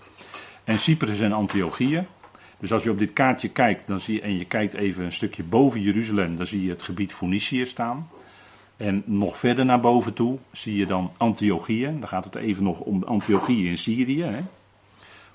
[0.63, 2.05] En Cyprus en Antiochië.
[2.59, 5.13] Dus als je op dit kaartje kijkt dan zie je, en je kijkt even een
[5.13, 8.09] stukje boven Jeruzalem, dan zie je het gebied Phoenicië staan.
[8.77, 11.83] En nog verder naar boven toe zie je dan Antiochië.
[11.99, 14.23] Dan gaat het even nog om Antiochië in Syrië.
[14.23, 14.41] Hè?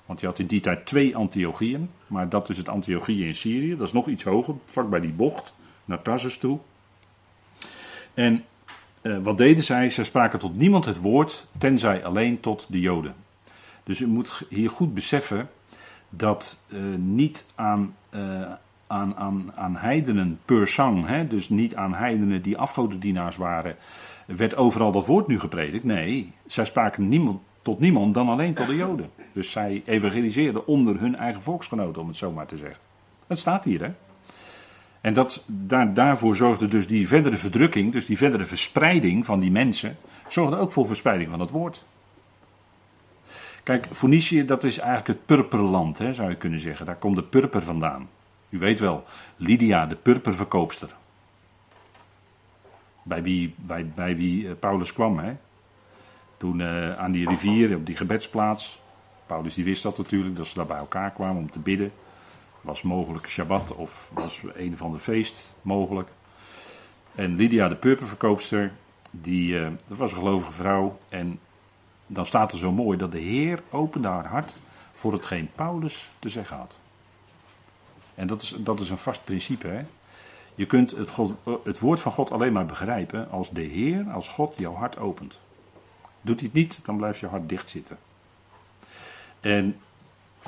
[0.05, 1.89] Want je had in die tijd twee Antiochieën.
[2.07, 3.77] Maar dat is het Antiochië in Syrië.
[3.77, 5.53] Dat is nog iets hoger, vlak bij die bocht,
[5.85, 6.59] naar Tarsus toe.
[8.15, 8.43] En
[9.01, 9.89] eh, wat deden zij?
[9.89, 13.13] Zij spraken tot niemand het woord, tenzij alleen tot de Joden.
[13.83, 15.49] Dus u moet hier goed beseffen
[16.09, 18.51] dat uh, niet aan, uh,
[18.87, 23.75] aan, aan, aan heidenen per sang, hè, dus niet aan heidenen die afgodendienaars waren,
[24.25, 25.83] werd overal dat woord nu gepredikt.
[25.83, 29.09] Nee, zij spraken niemand, tot niemand dan alleen tot de Joden.
[29.33, 32.79] Dus zij evangeliseerden onder hun eigen volksgenoten, om het zo maar te zeggen.
[33.27, 33.91] Dat staat hier, hè.
[35.05, 39.51] En dat, daar, daarvoor zorgde dus die verdere verdrukking, dus die verdere verspreiding van die
[39.51, 41.83] mensen, zorgde ook voor verspreiding van het woord.
[43.63, 46.85] Kijk, Phoenicië, dat is eigenlijk het purperland, hè, zou je kunnen zeggen.
[46.85, 48.09] Daar komt de purper vandaan.
[48.49, 50.89] U weet wel, Lydia, de purperverkoopster.
[53.03, 55.33] Bij wie, bij, bij wie eh, Paulus kwam, hè.
[56.37, 58.79] Toen uh, aan die rivier, op die gebedsplaats.
[59.25, 61.91] Paulus die wist dat natuurlijk, dat ze daar bij elkaar kwamen om te bidden.
[62.65, 66.09] Was mogelijk Shabbat of was een van de feest mogelijk.
[67.15, 68.71] En Lydia, de purperverkoopster,
[69.11, 70.99] die, uh, dat was een gelovige vrouw.
[71.09, 71.39] En
[72.07, 74.55] dan staat er zo mooi dat de Heer opende haar hart
[74.93, 76.77] voor hetgeen Paulus te zeggen had.
[78.15, 79.67] En dat is, dat is een vast principe.
[79.67, 79.85] Hè?
[80.55, 84.27] Je kunt het, God, het woord van God alleen maar begrijpen als de Heer, als
[84.27, 85.37] God jouw hart opent.
[86.21, 87.97] Doet hij het niet, dan blijft je hart dicht zitten.
[89.39, 89.79] En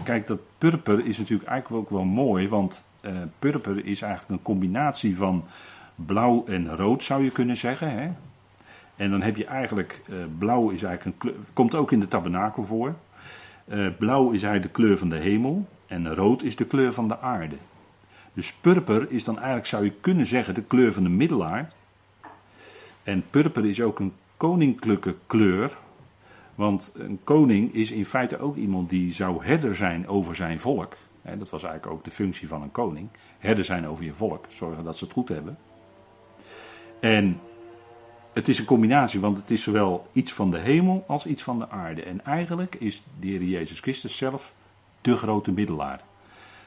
[0.03, 4.41] kijk, dat purper is natuurlijk eigenlijk ook wel mooi, want uh, purper is eigenlijk een
[4.41, 5.43] combinatie van
[5.95, 7.91] blauw en rood, zou je kunnen zeggen.
[7.91, 8.09] Hè?
[8.95, 11.99] En dan heb je eigenlijk, uh, blauw is eigenlijk een kleur, het komt ook in
[11.99, 12.95] de tabernakel voor.
[13.65, 17.07] Uh, blauw is eigenlijk de kleur van de hemel en rood is de kleur van
[17.07, 17.55] de aarde.
[18.33, 21.71] Dus purper is dan eigenlijk, zou je kunnen zeggen, de kleur van de middelaar.
[23.03, 25.77] En purper is ook een koninklijke kleur.
[26.57, 30.97] Want een koning is in feite ook iemand die zou herder zijn over zijn volk.
[31.21, 33.09] dat was eigenlijk ook de functie van een koning.
[33.37, 35.57] Herder zijn over je volk, zorgen dat ze het goed hebben.
[36.99, 37.39] En
[38.33, 41.59] het is een combinatie, want het is zowel iets van de hemel als iets van
[41.59, 42.03] de aarde.
[42.03, 44.53] En eigenlijk is de Heer Jezus Christus zelf
[45.01, 46.01] de grote middelaar.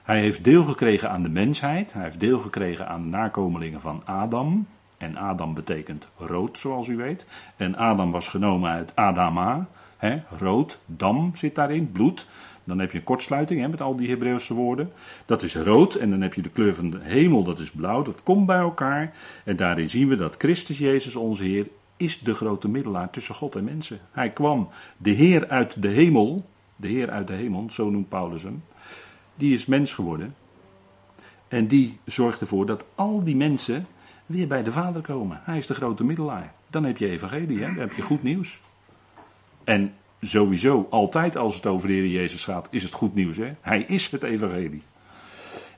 [0.03, 4.03] Hij heeft deel gekregen aan de mensheid, hij heeft deel gekregen aan de nakomelingen van
[4.05, 4.67] Adam.
[5.01, 7.27] En Adam betekent rood, zoals u weet.
[7.57, 9.69] En Adam was genomen uit Adama.
[9.97, 12.27] Hè, rood, dam zit daarin, bloed.
[12.65, 14.93] Dan heb je een kortsluiting hè, met al die Hebreeuwse woorden.
[15.27, 18.03] Dat is rood en dan heb je de kleur van de hemel, dat is blauw.
[18.03, 19.15] Dat komt bij elkaar.
[19.45, 23.57] En daarin zien we dat Christus Jezus, onze Heer, is de grote middelaar tussen God
[23.57, 23.99] en mensen.
[24.11, 26.45] Hij kwam, de Heer uit de hemel,
[26.77, 28.63] de Heer uit de hemel, zo noemt Paulus hem,
[29.35, 30.35] die is mens geworden.
[31.49, 33.87] En die zorgt ervoor dat al die mensen
[34.31, 35.41] weer bij de Vader komen.
[35.45, 36.53] Hij is de grote middelaar.
[36.67, 37.67] Dan heb je evangelie, hè?
[37.67, 38.61] dan heb je goed nieuws.
[39.65, 43.37] En sowieso, altijd als het over de Heer Jezus gaat, is het goed nieuws.
[43.37, 43.53] Hè?
[43.61, 44.83] Hij is het evangelie.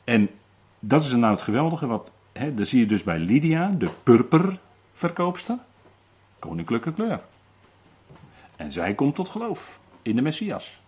[0.04, 0.30] En
[0.78, 5.58] dat is nou het geweldige, wat, daar zie je dus bij Lydia, de purperverkoopster,
[6.38, 7.20] koninklijke kleur.
[8.56, 10.80] En zij komt tot geloof in de Messias.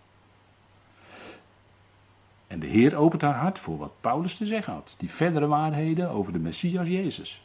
[2.47, 4.95] En de Heer opent haar hart voor wat Paulus te zeggen had.
[4.97, 7.44] Die verdere waarheden over de Messias Jezus.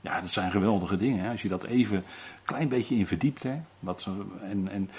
[0.00, 1.24] Ja, dat zijn geweldige dingen.
[1.24, 1.30] Hè?
[1.30, 2.04] Als je dat even een
[2.44, 3.42] klein beetje in verdiept.
[3.42, 3.60] Hè?
[3.78, 4.08] Wat,
[4.42, 4.90] en, en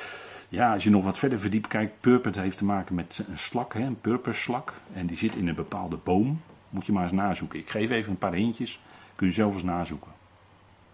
[0.50, 2.00] ja, als je nog wat verder verdiept kijkt.
[2.00, 3.82] Purper heeft te maken met een slak, hè?
[3.82, 4.74] een purperslak.
[4.94, 6.42] En die zit in een bepaalde boom.
[6.70, 7.60] Moet je maar eens nazoeken.
[7.60, 8.80] Ik geef even een paar hintjes.
[9.16, 10.12] Kun je zelf eens nazoeken.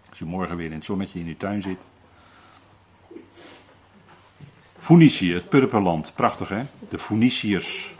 [0.08, 1.78] Als je morgen weer in het zonnetje in je tuin zit.
[4.78, 6.12] Phoenicië, het purperland.
[6.14, 6.62] Prachtig hè?
[6.88, 7.94] De Phoeniciërs.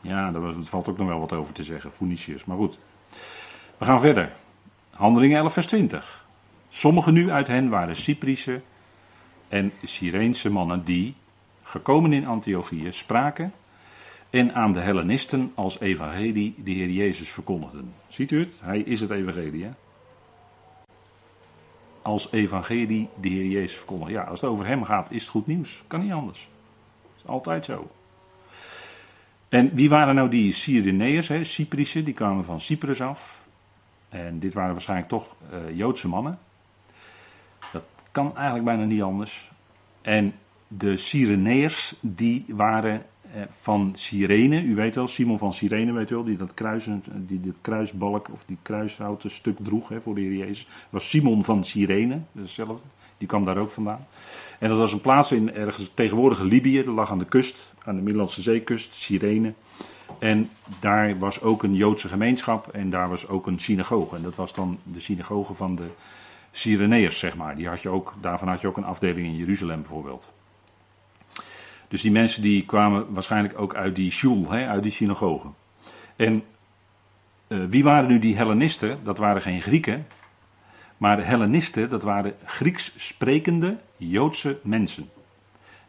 [0.00, 1.92] Ja, daar valt ook nog wel wat over te zeggen.
[1.92, 2.44] Phoeniciërs.
[2.44, 2.78] Maar goed.
[3.78, 4.32] We gaan verder.
[4.92, 6.24] Handelingen 11 vers 20.
[6.68, 8.60] Sommigen nu uit hen waren Cyprische
[9.48, 11.14] en Sireense mannen die,
[11.62, 13.52] gekomen in Antiochië, spraken
[14.30, 17.94] en aan de Hellenisten als evangelie de Heer Jezus verkondigden.
[18.08, 18.52] Ziet u het?
[18.60, 19.70] Hij is het evangelie, hè?
[22.02, 24.14] Als evangelie de Heer Jezus verkondigen.
[24.14, 25.82] Ja, als het over hem gaat, is het goed nieuws.
[25.86, 26.48] Kan niet anders.
[27.16, 27.90] Is altijd zo.
[29.48, 33.41] En wie waren nou die Cyreneërs, hè, Cyprische, die kwamen van Cyprus af.
[34.12, 36.38] En dit waren waarschijnlijk toch uh, Joodse mannen.
[37.72, 39.50] Dat kan eigenlijk bijna niet anders.
[40.02, 40.34] En
[40.68, 43.02] de Cyreneërs, die waren
[43.34, 47.02] eh, van Cyrene, u weet wel, Simon van Cyrene weet u wel, die dat, kruisen,
[47.26, 50.68] die dat kruisbalk of die kruishouten stuk droeg hè, voor de Heer Jezus.
[50.90, 52.84] was Simon van Cyrene, hetzelfde.
[53.18, 54.06] Die kwam daar ook vandaan.
[54.58, 57.96] En dat was een plaats in ergens tegenwoordige Libië, dat lag aan de kust, aan
[57.96, 59.52] de Middellandse zeekust, Cyrene.
[60.18, 64.16] En daar was ook een Joodse gemeenschap en daar was ook een synagoge.
[64.16, 65.86] En dat was dan de synagoge van de
[66.50, 67.56] Cyreneërs, zeg maar.
[67.56, 70.32] Die had je ook, daarvan had je ook een afdeling in Jeruzalem bijvoorbeeld.
[71.88, 75.48] Dus die mensen die kwamen waarschijnlijk ook uit die shul, hè, uit die synagoge.
[76.16, 76.44] En
[77.48, 78.98] uh, wie waren nu die Hellenisten?
[79.02, 80.06] Dat waren geen Grieken.
[80.96, 85.08] Maar Hellenisten, dat waren Grieks sprekende Joodse mensen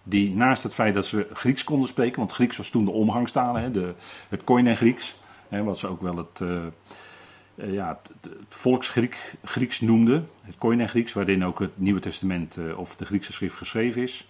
[0.03, 3.55] die naast het feit dat ze Grieks konden spreken, want Grieks was toen de omgangstaal,
[3.55, 3.93] hè, de,
[4.29, 5.15] het Koine Grieks,
[5.49, 11.45] hè, wat ze ook wel het, uh, ja, het, Grieks noemden, het Koine Grieks, waarin
[11.45, 14.27] ook het Nieuwe Testament uh, of de Griekse schrift geschreven is.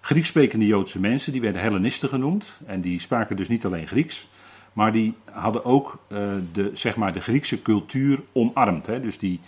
[0.00, 4.28] Grieks sprekende Joodse mensen, die werden Hellenisten genoemd, en die spraken dus niet alleen Grieks,
[4.72, 5.98] maar die hadden ook
[6.52, 9.40] de, zeg maar de Griekse cultuur omarmd, hè, dus die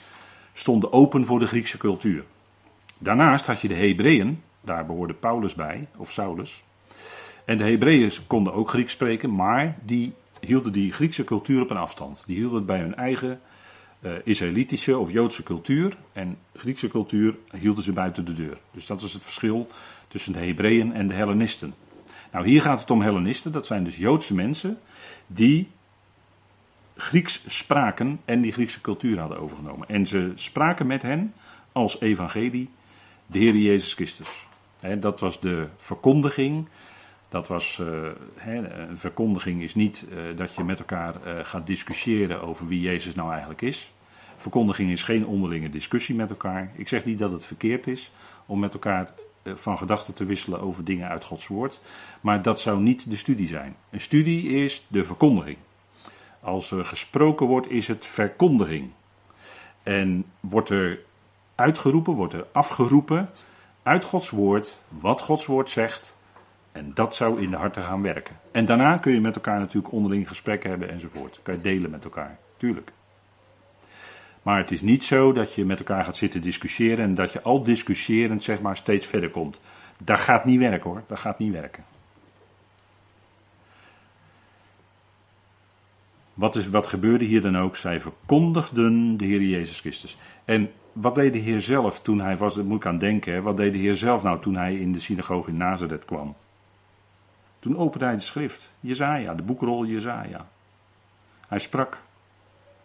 [0.53, 2.25] stonden open voor de Griekse cultuur.
[2.99, 6.65] Daarnaast had je de Hebreeën, daar behoorde Paulus bij, of Saulus.
[7.45, 11.77] En de Hebreeën konden ook Grieks spreken, maar die hielden die Griekse cultuur op een
[11.77, 12.23] afstand.
[12.27, 13.41] Die hielden het bij hun eigen
[14.01, 15.97] uh, Israëlitische of Joodse cultuur.
[16.13, 18.59] En Griekse cultuur hielden ze buiten de deur.
[18.71, 19.69] Dus dat is het verschil
[20.09, 21.75] tussen de Hebreeën en de Hellenisten.
[22.33, 23.53] Nou, hier gaat het om Hellenisten.
[23.53, 24.79] Dat zijn dus Joodse mensen
[25.27, 25.69] die
[26.97, 29.89] Grieks spraken en die Griekse cultuur hadden overgenomen.
[29.89, 31.35] En ze spraken met hen
[31.73, 32.71] als evangelie
[33.27, 34.46] de Heer Jezus Christus
[34.99, 36.69] dat was de verkondiging.
[37.29, 38.09] Dat was, uh,
[38.47, 43.15] een verkondiging is niet uh, dat je met elkaar uh, gaat discussiëren over wie Jezus
[43.15, 43.93] nou eigenlijk is.
[44.37, 46.73] Verkondiging is geen onderlinge discussie met elkaar.
[46.75, 48.13] Ik zeg niet dat het verkeerd is
[48.47, 49.11] om met elkaar
[49.55, 51.81] van gedachten te wisselen over dingen uit Gods woord.
[52.21, 53.77] Maar dat zou niet de studie zijn.
[53.91, 55.57] Een studie is de verkondiging.
[56.41, 58.91] Als er gesproken wordt, is het verkondiging.
[59.83, 60.99] En wordt er
[61.55, 63.31] uitgeroepen, wordt er afgeroepen,
[63.87, 66.17] uit Gods woord, wat Gods woord zegt.
[66.73, 68.37] En dat zou in de harten gaan werken.
[68.51, 71.41] En daarna kun je met elkaar natuurlijk onderling gesprekken hebben enzovoort.
[71.43, 72.93] Kan je delen met elkaar, tuurlijk.
[74.43, 77.43] Maar het is niet zo dat je met elkaar gaat zitten discussiëren en dat je
[77.43, 79.61] al discussiërend zeg maar steeds verder komt.
[80.05, 81.85] Dat gaat niet werken hoor, dat gaat niet werken.
[86.37, 87.77] Wat, is, wat gebeurde hier dan ook?
[87.77, 90.17] Zij verkondigden de Heer Jezus Christus.
[90.45, 93.57] En wat deed de Heer zelf toen hij was, daar moet ik aan denken, wat
[93.57, 96.35] deed de Heer zelf nou toen hij in de synagoge in Nazareth kwam?
[97.59, 100.47] Toen opende hij de schrift, Jezaja, de boekrol Jezaja.
[101.49, 101.99] Hij sprak.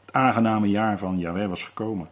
[0.06, 2.10] Het aangename jaar van Yahweh was gekomen.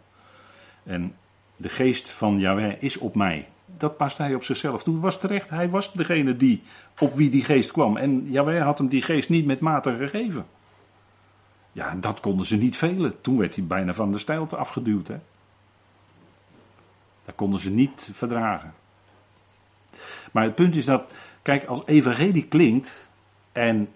[0.83, 1.15] En
[1.55, 3.47] de geest van Yahweh is op mij.
[3.65, 4.99] Dat past hij op zichzelf toe.
[4.99, 6.63] Was terecht, hij was degene die,
[6.99, 7.97] op wie die geest kwam.
[7.97, 10.45] En Yahweh had hem die geest niet met mate gegeven.
[11.79, 13.21] Ja, dat konden ze niet velen.
[13.21, 15.07] Toen werd hij bijna van de stijlte afgeduwd.
[15.07, 15.17] Hè?
[17.25, 18.73] Dat konden ze niet verdragen.
[20.31, 23.09] Maar het punt is dat, kijk, als evangelie klinkt
[23.51, 23.89] en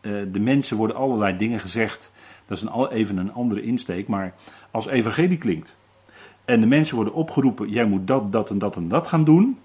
[0.00, 2.10] uh, de mensen worden allerlei dingen gezegd,
[2.46, 4.34] dat is een, even een andere insteek, maar
[4.70, 5.74] als evangelie klinkt
[6.44, 9.58] en de mensen worden opgeroepen, jij moet dat, dat en dat en dat gaan doen,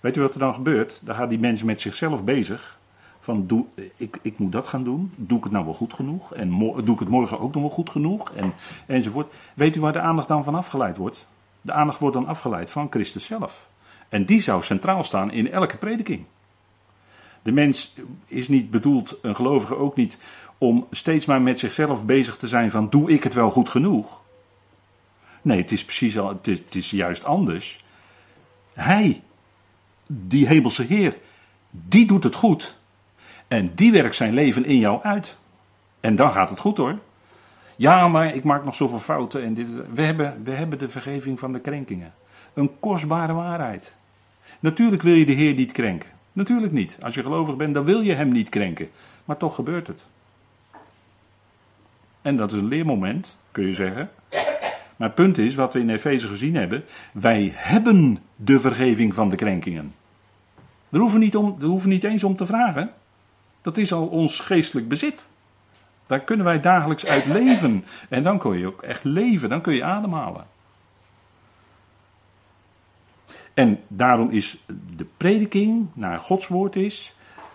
[0.00, 1.00] weet u wat er dan gebeurt?
[1.04, 2.80] Dan gaan die mensen met zichzelf bezig.
[3.22, 3.64] Van doe,
[3.96, 5.12] ik, ik moet dat gaan doen.
[5.16, 6.34] Doe ik het nou wel goed genoeg?
[6.34, 8.32] En doe ik het morgen ook nog wel goed genoeg?
[8.32, 8.54] En,
[8.86, 9.32] enzovoort.
[9.54, 11.26] Weet u waar de aandacht dan van afgeleid wordt?
[11.60, 13.68] De aandacht wordt dan afgeleid van Christus zelf.
[14.08, 16.24] En die zou centraal staan in elke prediking.
[17.42, 17.94] De mens
[18.26, 20.18] is niet bedoeld, een gelovige ook niet,
[20.58, 24.20] om steeds maar met zichzelf bezig te zijn van doe ik het wel goed genoeg?
[25.42, 27.84] Nee, het is precies al, het is, het is juist anders.
[28.74, 29.22] Hij,
[30.06, 31.16] die hemelse Heer,
[31.70, 32.80] die doet het goed.
[33.52, 35.36] En die werkt zijn leven in jou uit.
[36.00, 36.98] En dan gaat het goed hoor.
[37.76, 39.42] Ja, maar ik maak nog zoveel fouten.
[39.42, 42.12] En dit, we, hebben, we hebben de vergeving van de krenkingen.
[42.54, 43.94] Een kostbare waarheid.
[44.60, 46.08] Natuurlijk wil je de Heer niet krenken.
[46.32, 46.96] Natuurlijk niet.
[47.00, 48.90] Als je gelovig bent, dan wil je hem niet krenken.
[49.24, 50.04] Maar toch gebeurt het.
[52.22, 54.10] En dat is een leermoment, kun je zeggen.
[54.96, 59.28] Maar het punt is, wat we in Efeze gezien hebben, wij hebben de vergeving van
[59.28, 59.94] de krenkingen.
[60.88, 62.92] Daar hoeven we niet, om, hoeven niet eens om te vragen.
[63.62, 65.28] Dat is al ons geestelijk bezit.
[66.06, 67.84] Daar kunnen wij dagelijks uit leven.
[68.08, 70.46] En dan kun je ook echt leven, dan kun je ademhalen.
[73.54, 74.64] En daarom is
[74.96, 77.14] de prediking naar Gods woord is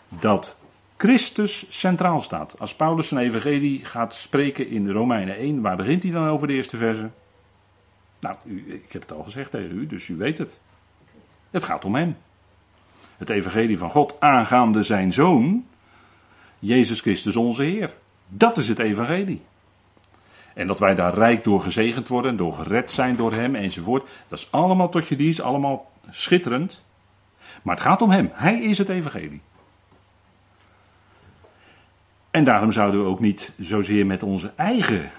[0.09, 0.57] dat
[0.97, 2.59] Christus centraal staat.
[2.59, 6.53] Als Paulus zijn evangelie gaat spreken in Romeinen 1, waar begint hij dan over de
[6.53, 7.09] eerste verse?
[8.19, 8.35] Nou,
[8.65, 10.59] ik heb het al gezegd tegen u, dus u weet het.
[11.51, 12.17] Het gaat om hem.
[13.17, 15.65] Het evangelie van God aangaande zijn zoon,
[16.59, 17.93] Jezus Christus onze Heer.
[18.27, 19.41] Dat is het evangelie.
[20.53, 24.09] En dat wij daar rijk door gezegend worden, door gered zijn door hem enzovoort.
[24.27, 26.83] Dat is allemaal tot je dienst, allemaal schitterend.
[27.61, 28.29] Maar het gaat om hem.
[28.33, 29.41] Hij is het evangelie.
[32.31, 35.11] En daarom zouden we ook niet zozeer met onze eigen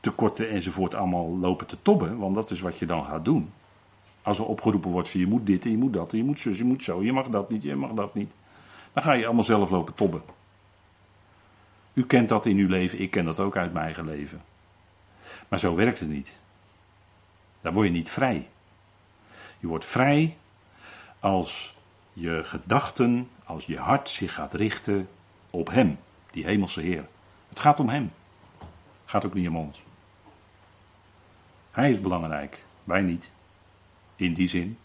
[0.00, 3.52] tekorten enzovoort allemaal lopen te tobben, want dat is wat je dan gaat doen.
[4.22, 6.40] Als er opgeroepen wordt van je moet dit en je moet dat en je moet
[6.40, 8.32] zus, je moet zo, je mag dat niet, je mag dat niet.
[8.92, 10.22] Dan ga je allemaal zelf lopen tobben.
[11.96, 14.42] U kent dat in uw leven, ik ken dat ook uit mijn eigen leven.
[15.48, 16.38] Maar zo werkt het niet.
[17.60, 18.48] Daar word je niet vrij.
[19.58, 20.36] Je wordt vrij
[21.20, 21.76] als
[22.12, 25.08] je gedachten, als je hart zich gaat richten
[25.50, 25.98] op Hem,
[26.30, 27.08] die Hemelse Heer.
[27.48, 28.12] Het gaat om Hem.
[28.58, 29.82] Het gaat ook niet om ons.
[31.70, 33.30] Hij is belangrijk, wij niet.
[34.16, 34.78] In die zin.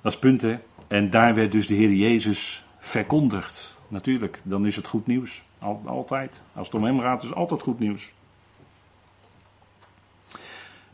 [0.00, 0.58] Dat is punt, hè.
[0.88, 3.71] En daar werd dus de Heer Jezus verkondigd.
[3.92, 5.42] Natuurlijk, dan is het goed nieuws.
[5.84, 6.42] altijd.
[6.54, 8.12] Als het om hem gaat, is altijd goed nieuws.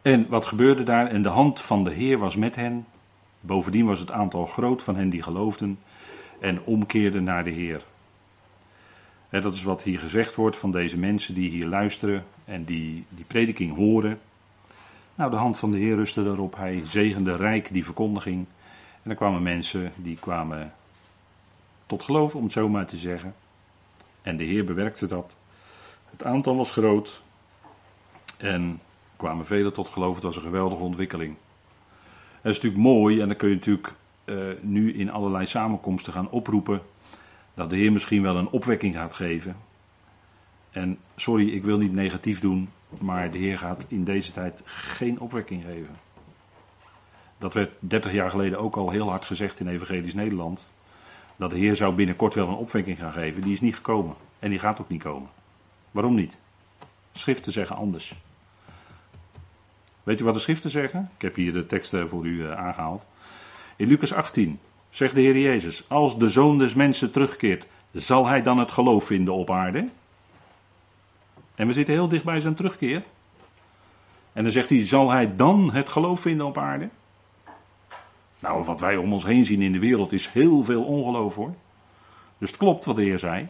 [0.03, 1.07] En wat gebeurde daar?
[1.07, 2.87] En de hand van de Heer was met hen.
[3.41, 5.79] Bovendien was het aantal groot van hen die geloofden
[6.41, 7.83] en omkeerden naar de Heer.
[9.31, 13.25] Dat is wat hier gezegd wordt van deze mensen die hier luisteren en die die
[13.25, 14.21] prediking horen.
[15.15, 16.57] Nou, de hand van de Heer rustte daarop.
[16.57, 18.47] Hij zegende rijk die verkondiging.
[19.03, 20.73] En er kwamen mensen die kwamen
[21.89, 23.35] tot geloof, om het zo maar te zeggen.
[24.23, 25.37] En de Heer bewerkte dat.
[26.11, 27.23] Het aantal was groot.
[28.39, 28.81] En
[29.17, 30.15] kwamen velen tot geloof.
[30.15, 31.37] Het was een geweldige ontwikkeling.
[32.41, 33.93] Het is natuurlijk mooi, en dan kun je natuurlijk
[34.25, 36.83] uh, nu in allerlei samenkomsten gaan oproepen.
[37.55, 39.57] Dat de Heer misschien wel een opwekking gaat geven.
[40.71, 42.69] En sorry, ik wil niet negatief doen,
[43.01, 45.97] maar de Heer gaat in deze tijd geen opwekking geven.
[47.39, 50.67] Dat werd 30 jaar geleden ook al heel hard gezegd in Evangelisch Nederland.
[51.39, 53.43] Dat de Heer zou binnenkort wel een opwekking gaan geven.
[53.43, 54.15] Die is niet gekomen.
[54.39, 55.29] En die gaat ook niet komen.
[55.91, 56.37] Waarom niet?
[57.13, 58.15] Schriften zeggen anders.
[60.03, 61.11] Weet u wat de schriften zeggen?
[61.17, 63.05] Ik heb hier de teksten voor u eh, aangehaald.
[63.77, 64.59] In Lucas 18
[64.91, 69.05] zegt de Heer Jezus: Als de zoon des mensen terugkeert, zal hij dan het geloof
[69.05, 69.89] vinden op aarde?
[71.55, 73.03] En we zitten heel dicht bij zijn terugkeer.
[74.33, 76.89] En dan zegt hij: Zal hij dan het geloof vinden op aarde?
[78.39, 81.55] Nou, wat wij om ons heen zien in de wereld is heel veel ongeloof hoor.
[82.39, 83.49] Dus het klopt wat de Heer zei.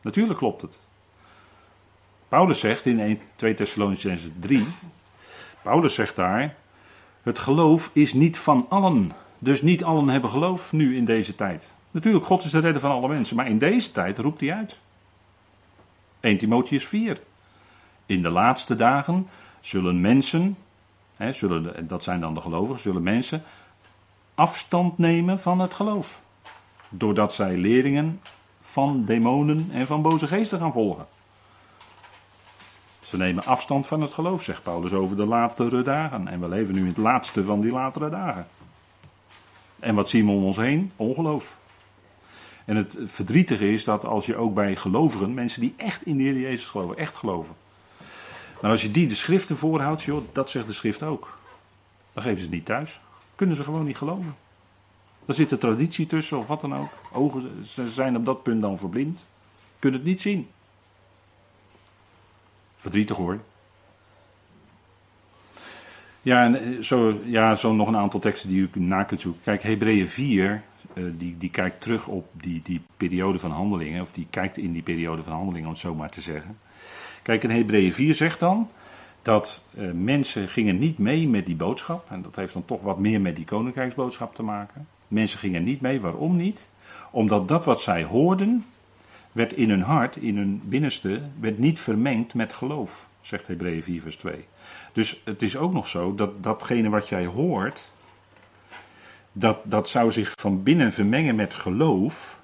[0.00, 0.80] Natuurlijk klopt het.
[2.28, 4.66] Paulus zegt in 1, 2 Thessalonians 3,
[5.62, 6.54] Paulus zegt daar,
[7.22, 9.12] het geloof is niet van allen.
[9.38, 11.68] Dus niet allen hebben geloof nu in deze tijd.
[11.90, 14.76] Natuurlijk, God is de redder van alle mensen, maar in deze tijd roept hij uit.
[16.20, 17.20] 1 Timotheus 4.
[18.06, 19.28] In de laatste dagen
[19.60, 20.56] zullen mensen,
[21.16, 23.42] hè, zullen, dat zijn dan de gelovigen, zullen mensen
[24.34, 26.20] afstand nemen van het geloof.
[26.88, 28.20] Doordat zij leringen
[28.62, 31.06] van demonen en van boze geesten gaan volgen.
[33.02, 36.28] Ze nemen afstand van het geloof, zegt Paulus over de latere dagen.
[36.28, 38.46] En we leven nu in het laatste van die latere dagen.
[39.78, 40.92] En wat zien we om ons heen?
[40.96, 41.56] Ongeloof.
[42.64, 46.22] En het verdrietige is dat als je ook bij gelovigen, mensen die echt in de
[46.22, 47.54] Heer Jezus geloven, echt geloven.
[48.60, 51.38] Maar als je die de schriften voorhoudt, joh, dat zegt de schrift ook.
[52.12, 53.00] Dan geven ze het niet thuis.
[53.34, 54.34] Kunnen ze gewoon niet geloven.
[55.24, 56.90] Daar zit de traditie tussen of wat dan ook.
[57.12, 59.24] Ogen ze zijn op dat punt dan verblind.
[59.78, 60.48] Kunnen het niet zien.
[62.76, 63.40] Verdrietig hoor.
[66.22, 69.42] Ja, eh, zo, ja, zo nog een aantal teksten die u na kunt zoeken.
[69.42, 70.62] Kijk, Hebreeën 4,
[70.94, 74.02] uh, eh, die, die kijkt terug op die, die periode van handelingen.
[74.02, 76.58] Of die kijkt in die periode van handelingen, om het zo maar te zeggen.
[77.22, 78.68] Kijk, in Hebreeën 4 zegt dan
[79.24, 82.10] dat uh, mensen gingen niet mee met die boodschap.
[82.10, 84.86] En dat heeft dan toch wat meer met die koninkrijksboodschap te maken.
[85.08, 86.00] Mensen gingen niet mee.
[86.00, 86.68] Waarom niet?
[87.10, 88.64] Omdat dat wat zij hoorden,
[89.32, 94.02] werd in hun hart, in hun binnenste, werd niet vermengd met geloof, zegt Hebreeën 4
[94.02, 94.44] vers 2.
[94.92, 97.82] Dus het is ook nog zo dat datgene wat jij hoort,
[99.32, 102.38] dat, dat zou zich van binnen vermengen met geloof.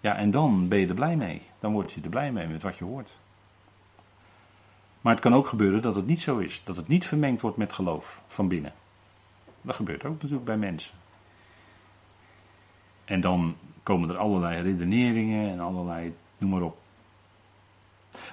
[0.00, 1.42] Ja, en dan ben je er blij mee.
[1.60, 3.18] Dan word je er blij mee met wat je hoort.
[5.00, 6.62] Maar het kan ook gebeuren dat het niet zo is.
[6.64, 8.72] Dat het niet vermengd wordt met geloof van binnen.
[9.62, 10.94] Dat gebeurt ook natuurlijk bij mensen.
[13.04, 16.78] En dan komen er allerlei redeneringen en allerlei, noem maar op.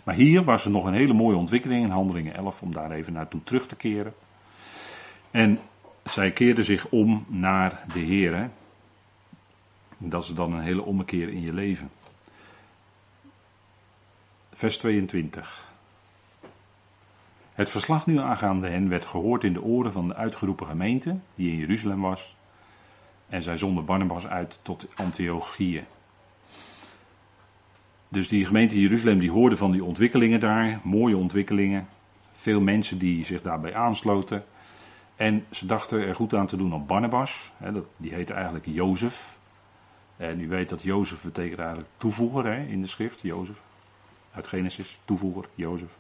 [0.04, 3.14] Maar hier was er nog een hele mooie ontwikkeling in Handelingen 11, om daar even
[3.14, 4.14] naartoe terug te keren.
[5.32, 5.60] En
[6.04, 8.50] zij keerden zich om naar de Heer.
[9.98, 11.90] Dat is dan een hele ommekeer in je leven.
[14.54, 15.67] Vers 22.
[17.58, 21.52] Het verslag nu aangaande hen werd gehoord in de oren van de uitgeroepen gemeente, die
[21.52, 22.36] in Jeruzalem was.
[23.30, 25.84] En zij zonden Barnabas uit tot Antiochieën.
[28.10, 31.88] Dus die gemeente Jeruzalem die hoorde van die ontwikkelingen daar, mooie ontwikkelingen.
[32.32, 34.44] Veel mensen die zich daarbij aansloten.
[35.16, 37.52] En ze dachten er goed aan te doen op Barnabas.
[37.98, 39.38] Die heette eigenlijk Jozef.
[40.18, 43.22] En u weet dat Jozef betekent eigenlijk toevoeger hè, in de schrift.
[43.22, 43.62] Jozef.
[44.32, 45.00] Uit Genesis.
[45.06, 45.46] Toevoeger.
[45.56, 45.98] Jozef.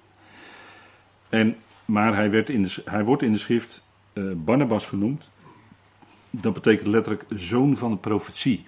[1.29, 1.55] En,
[1.85, 5.29] maar hij, werd in hij wordt in de schrift uh, Barnabas genoemd.
[6.29, 8.65] Dat betekent letterlijk zoon van de profetie.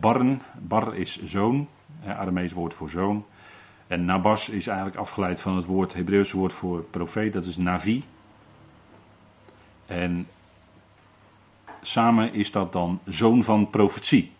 [0.00, 1.68] Barn, bar is zoon,
[2.06, 3.24] Aramees woord voor zoon.
[3.86, 8.04] En nabas is eigenlijk afgeleid van het woord, Hebreeuwse woord voor profeet, dat is navi.
[9.86, 10.28] En
[11.82, 14.32] samen is dat dan zoon van profetie.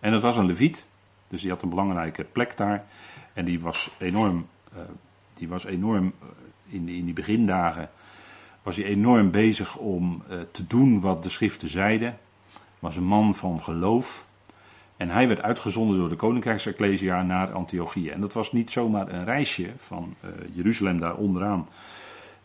[0.00, 0.86] En dat was een leviet,
[1.28, 2.84] dus die had een belangrijke plek daar.
[3.32, 4.80] En die was enorm, uh,
[5.36, 6.28] die was enorm uh,
[6.74, 7.90] in, in die begindagen
[8.62, 12.18] was hij enorm bezig om uh, te doen wat de schriften zeiden.
[12.78, 14.24] Was een man van geloof.
[14.96, 18.08] En hij werd uitgezonden door de Koninkrijksecclesia naar Antiochië.
[18.08, 21.68] En dat was niet zomaar een reisje van uh, Jeruzalem daar onderaan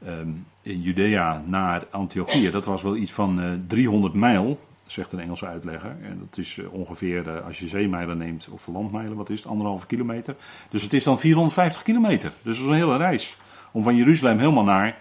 [0.07, 2.51] um, in Judea naar Antiochië.
[2.51, 4.59] Dat was wel iets van uh, 300 mijl,
[4.91, 5.95] zegt een Engelse uitlegger.
[6.01, 10.35] En dat is ongeveer, als je zeemijlen neemt, of landmijlen, wat is het, anderhalve kilometer.
[10.69, 12.31] Dus het is dan 450 kilometer.
[12.41, 13.37] Dus dat is een hele reis.
[13.71, 14.97] Om van Jeruzalem helemaal naar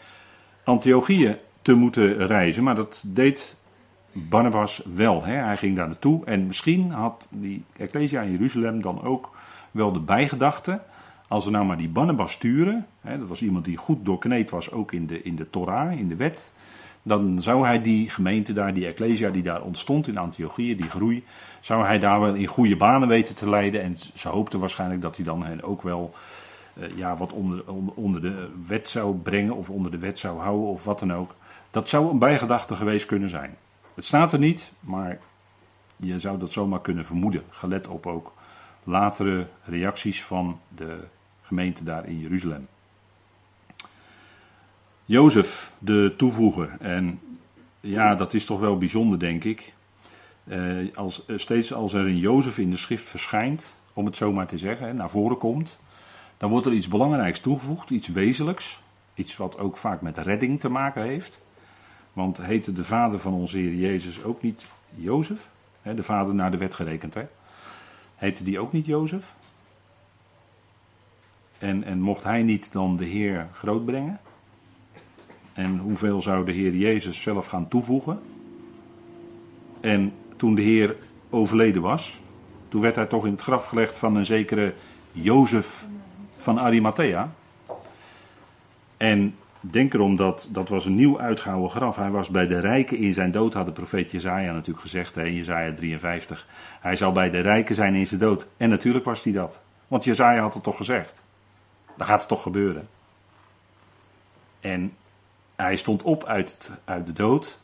[0.65, 2.63] Antiochië te moeten reizen.
[2.63, 3.57] Maar dat deed
[4.13, 5.25] Barnabas wel.
[5.25, 5.35] Hè?
[5.35, 6.25] Hij ging daar naartoe.
[6.25, 9.31] En misschien had die Ecclesia in Jeruzalem dan ook
[9.71, 10.81] wel de bijgedachte.
[11.29, 12.87] Als we nou maar die Barnabas sturen.
[13.01, 16.09] Hè, dat was iemand die goed doorkneed was ook in de, in de Torah, in
[16.09, 16.53] de wet.
[17.03, 21.25] Dan zou hij die gemeente daar, die Ecclesia die daar ontstond in Antiochië, die groei.
[21.61, 23.83] Zou hij daar wel in goede banen weten te leiden.
[23.83, 26.15] En ze hoopten waarschijnlijk dat hij dan hen ook wel
[26.75, 27.63] uh, ja, wat onder,
[27.95, 31.35] onder, de wet zou brengen of onder de wet zou houden of wat dan ook.
[31.71, 33.57] Dat zou een bijgedachte geweest kunnen zijn.
[33.95, 35.19] Het staat er niet, maar
[35.97, 38.33] je zou dat zomaar kunnen vermoeden, gelet op ook
[38.85, 40.99] latere reacties van de
[41.43, 42.67] gemeente daar in Jeruzalem.
[45.11, 46.77] Jozef, de toevoeger.
[46.81, 47.21] En
[47.81, 49.73] ja, dat is toch wel bijzonder, denk ik.
[50.45, 54.47] Uh, als, steeds als er een Jozef in de schrift verschijnt, om het zo maar
[54.47, 55.77] te zeggen, naar voren komt,
[56.37, 58.81] dan wordt er iets belangrijks toegevoegd, iets wezenlijks.
[59.15, 61.41] Iets wat ook vaak met redding te maken heeft.
[62.13, 65.49] Want heette de vader van onze Heer Jezus ook niet Jozef?
[65.83, 67.27] De vader naar de wet gerekend, hè?
[68.15, 69.35] Heette die ook niet Jozef?
[71.59, 74.21] En, en mocht hij niet dan de Heer grootbrengen?
[75.61, 78.21] En hoeveel zou de Heer Jezus zelf gaan toevoegen?
[79.81, 80.97] En toen de Heer
[81.31, 82.21] overleden was,
[82.69, 84.75] toen werd hij toch in het graf gelegd van een zekere
[85.13, 85.87] Jozef
[86.37, 87.33] van Arimathea.
[88.97, 91.97] En denk erom dat dat was een nieuw uitgehouden graf.
[91.97, 95.35] Hij was bij de rijken in zijn dood, had de profeet Jezaja natuurlijk gezegd in
[95.35, 96.47] Jezaja 53.
[96.81, 98.47] Hij zal bij de rijken zijn in zijn dood.
[98.57, 99.61] En natuurlijk was hij dat.
[99.89, 101.23] Want Jezaja had het toch gezegd.
[101.97, 102.89] Dan gaat het toch gebeuren.
[104.61, 104.93] En
[105.61, 107.59] hij stond op uit, uit de dood.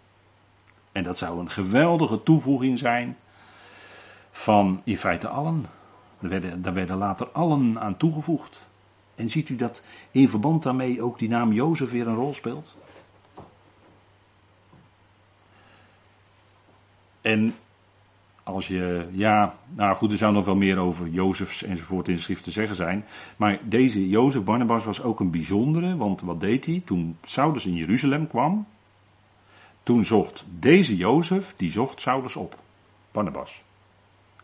[0.93, 3.17] En dat zou een geweldige toevoeging zijn
[4.31, 5.67] van in feite allen.
[6.19, 8.59] Daar werden, daar werden later allen aan toegevoegd.
[9.15, 12.75] En ziet u dat in verband daarmee ook die naam Jozef weer een rol speelt?
[17.21, 17.55] En
[18.47, 22.21] als je, ja, nou goed, er zou nog wel meer over Jozefs enzovoort in de
[22.21, 23.05] schrift te zeggen zijn.
[23.37, 26.83] Maar deze Jozef Barnabas was ook een bijzondere, want wat deed hij?
[26.85, 28.67] Toen Saulus in Jeruzalem kwam,
[29.83, 32.59] toen zocht deze Jozef, die zocht Saulus op,
[33.13, 33.63] Barnabas.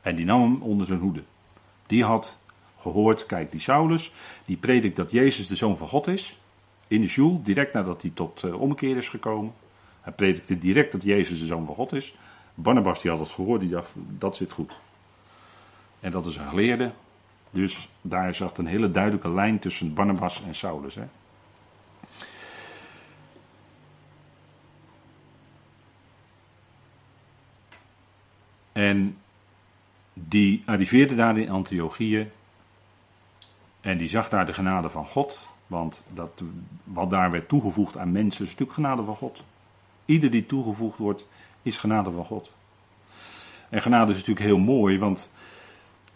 [0.01, 1.23] En die nam hem onder zijn hoede.
[1.87, 2.39] Die had
[2.81, 4.13] gehoord, kijk, die Saulus,
[4.45, 6.39] die predikt dat Jezus de Zoon van God is.
[6.89, 9.53] In de Joel, direct nadat hij tot uh, omkeer is gekomen.
[10.01, 12.15] Hij predikte direct dat Jezus de Zoon van God is.
[12.55, 14.73] Barnabas die had het gehoord, die dacht, dat zit goed.
[16.01, 16.91] En dat is een geleerde.
[17.51, 20.95] Dus daar zat een hele duidelijke lijn tussen Barnabas en Saulus.
[20.95, 21.05] Hè.
[28.73, 29.17] En
[30.15, 32.31] die arriveerde daar in Antiochië.
[33.81, 35.41] En die zag daar de genade van God.
[35.67, 36.43] Want dat,
[36.85, 39.43] wat daar werd toegevoegd aan mensen is natuurlijk genade van God.
[40.05, 41.29] Ieder die toegevoegd wordt,
[41.63, 42.51] is genade van God.
[43.69, 45.31] En genade is natuurlijk heel mooi, want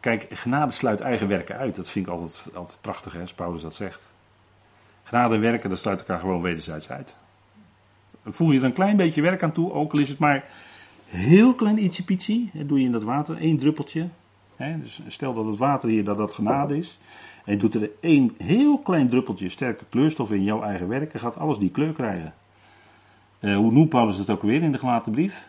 [0.00, 1.74] kijk, genade sluit eigen werken uit.
[1.74, 4.12] Dat vind ik altijd, altijd prachtig, hè, als Paulus dat zegt.
[5.02, 7.14] Genade en werken, dat sluit elkaar gewoon wederzijds uit.
[8.24, 10.44] Voel je er een klein beetje werk aan toe, ook al is het maar
[11.06, 14.08] heel klein ietsje doe je in dat water, één druppeltje.
[14.56, 16.98] Hè, dus stel dat het water hier, dat dat genade is.
[17.44, 21.20] En je doet er één heel klein druppeltje sterke kleurstof in jouw eigen werk, dan
[21.20, 22.34] gaat alles die kleur krijgen.
[23.46, 25.48] Uh, hoe noemt Paulus het ook weer in de gelaten brief?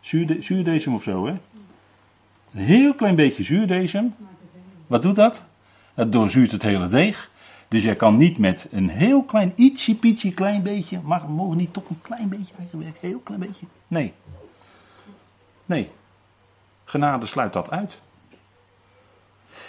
[0.00, 1.32] Zuurde, zuurdesem of zo, hè?
[2.52, 4.14] Een heel klein beetje zuurdesem.
[4.86, 5.44] Wat doet dat?
[5.94, 7.30] Het doorzuurt het hele deeg.
[7.68, 11.72] Dus jij kan niet met een heel klein, ietsje pietje klein beetje, maar mogen niet
[11.72, 13.66] toch een klein beetje eigen werk, heel klein beetje.
[13.88, 14.12] Nee.
[15.66, 15.90] Nee.
[16.84, 18.00] Genade sluit dat uit.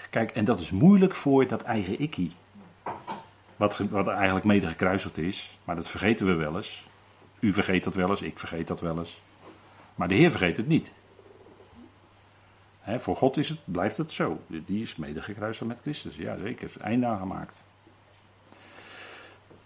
[0.10, 2.32] Kijk, en dat is moeilijk voor dat eigen ikkie.
[3.56, 6.90] Wat, wat eigenlijk mede gekruisigd is, maar dat vergeten we wel eens.
[7.42, 9.22] U vergeet dat wel eens, ik vergeet dat wel eens.
[9.96, 10.92] Maar de Heer vergeet het niet.
[12.86, 14.42] voor God is het, blijft het zo.
[14.48, 16.16] Die is mede gekruisigd met Christus.
[16.16, 16.72] Ja, zeker.
[16.80, 17.62] Einde aangemaakt.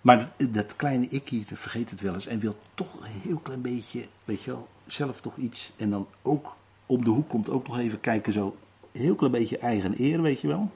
[0.01, 3.61] Maar dat, dat kleine ikkie vergeet het wel eens en wil toch een heel klein
[3.61, 5.71] beetje, weet je wel, zelf toch iets.
[5.77, 6.55] En dan ook
[6.85, 8.57] om de hoek komt ook nog even kijken, zo
[8.91, 10.71] heel klein beetje eigen eer, weet je wel.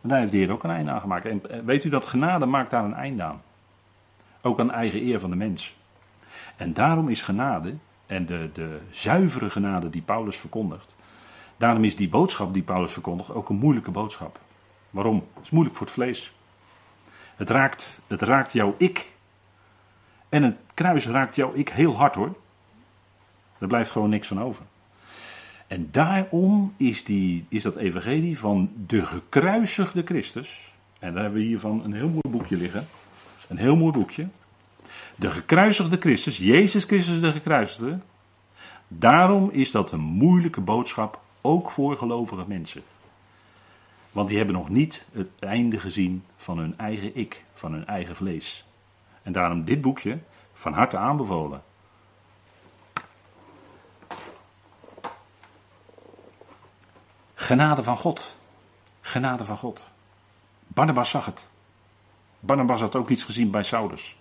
[0.00, 1.24] Maar daar heeft de Heer ook een einde aan gemaakt.
[1.24, 3.42] En eh, weet u dat genade maakt daar een einde aan.
[4.42, 5.74] Ook aan eigen eer van de mens.
[6.56, 7.74] En daarom is genade,
[8.06, 10.94] en de, de zuivere genade die Paulus verkondigt,
[11.56, 14.38] daarom is die boodschap die Paulus verkondigt ook een moeilijke boodschap.
[14.90, 15.26] Waarom?
[15.34, 16.32] Het is moeilijk voor het vlees.
[17.36, 19.12] Het raakt, het raakt jouw ik.
[20.28, 22.36] En het kruis raakt jouw ik heel hard hoor.
[23.58, 24.64] Er blijft gewoon niks van over.
[25.66, 30.72] En daarom is, die, is dat evangelie van de gekruisigde Christus.
[30.98, 32.86] En daar hebben we hiervan een heel mooi boekje liggen.
[33.48, 34.28] Een heel mooi boekje.
[35.16, 37.98] De gekruisigde Christus, Jezus Christus de gekruisigde.
[38.88, 42.82] Daarom is dat een moeilijke boodschap, ook voor gelovige mensen.
[44.12, 48.16] Want die hebben nog niet het einde gezien van hun eigen ik, van hun eigen
[48.16, 48.64] vlees.
[49.22, 50.18] En daarom dit boekje
[50.52, 51.62] van harte aanbevolen.
[57.34, 58.36] Genade van God.
[59.00, 59.84] Genade van God.
[60.66, 61.48] Barnabas zag het.
[62.40, 64.16] Barnabas had ook iets gezien bij Saulus.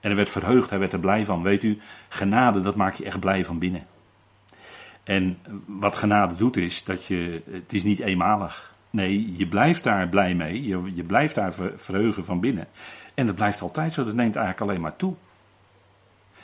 [0.00, 1.42] En hij werd verheugd, hij werd er blij van.
[1.42, 1.78] Weet u,
[2.08, 3.86] genade, dat maakt je echt blij van binnen.
[5.04, 8.72] En wat genade doet is dat je, het is niet eenmalig.
[8.90, 12.68] Nee, je blijft daar blij mee, je, je blijft daar verheugen van binnen.
[13.14, 15.14] En dat blijft altijd zo, dat neemt eigenlijk alleen maar toe.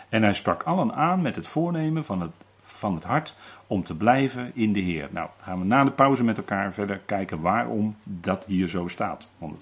[0.09, 2.31] En hij sprak allen aan met het voornemen van het,
[2.63, 3.37] van het hart
[3.67, 5.09] om te blijven in de Heer.
[5.11, 9.33] Nou, gaan we na de pauze met elkaar verder kijken waarom dat hier zo staat.
[9.39, 9.61] Want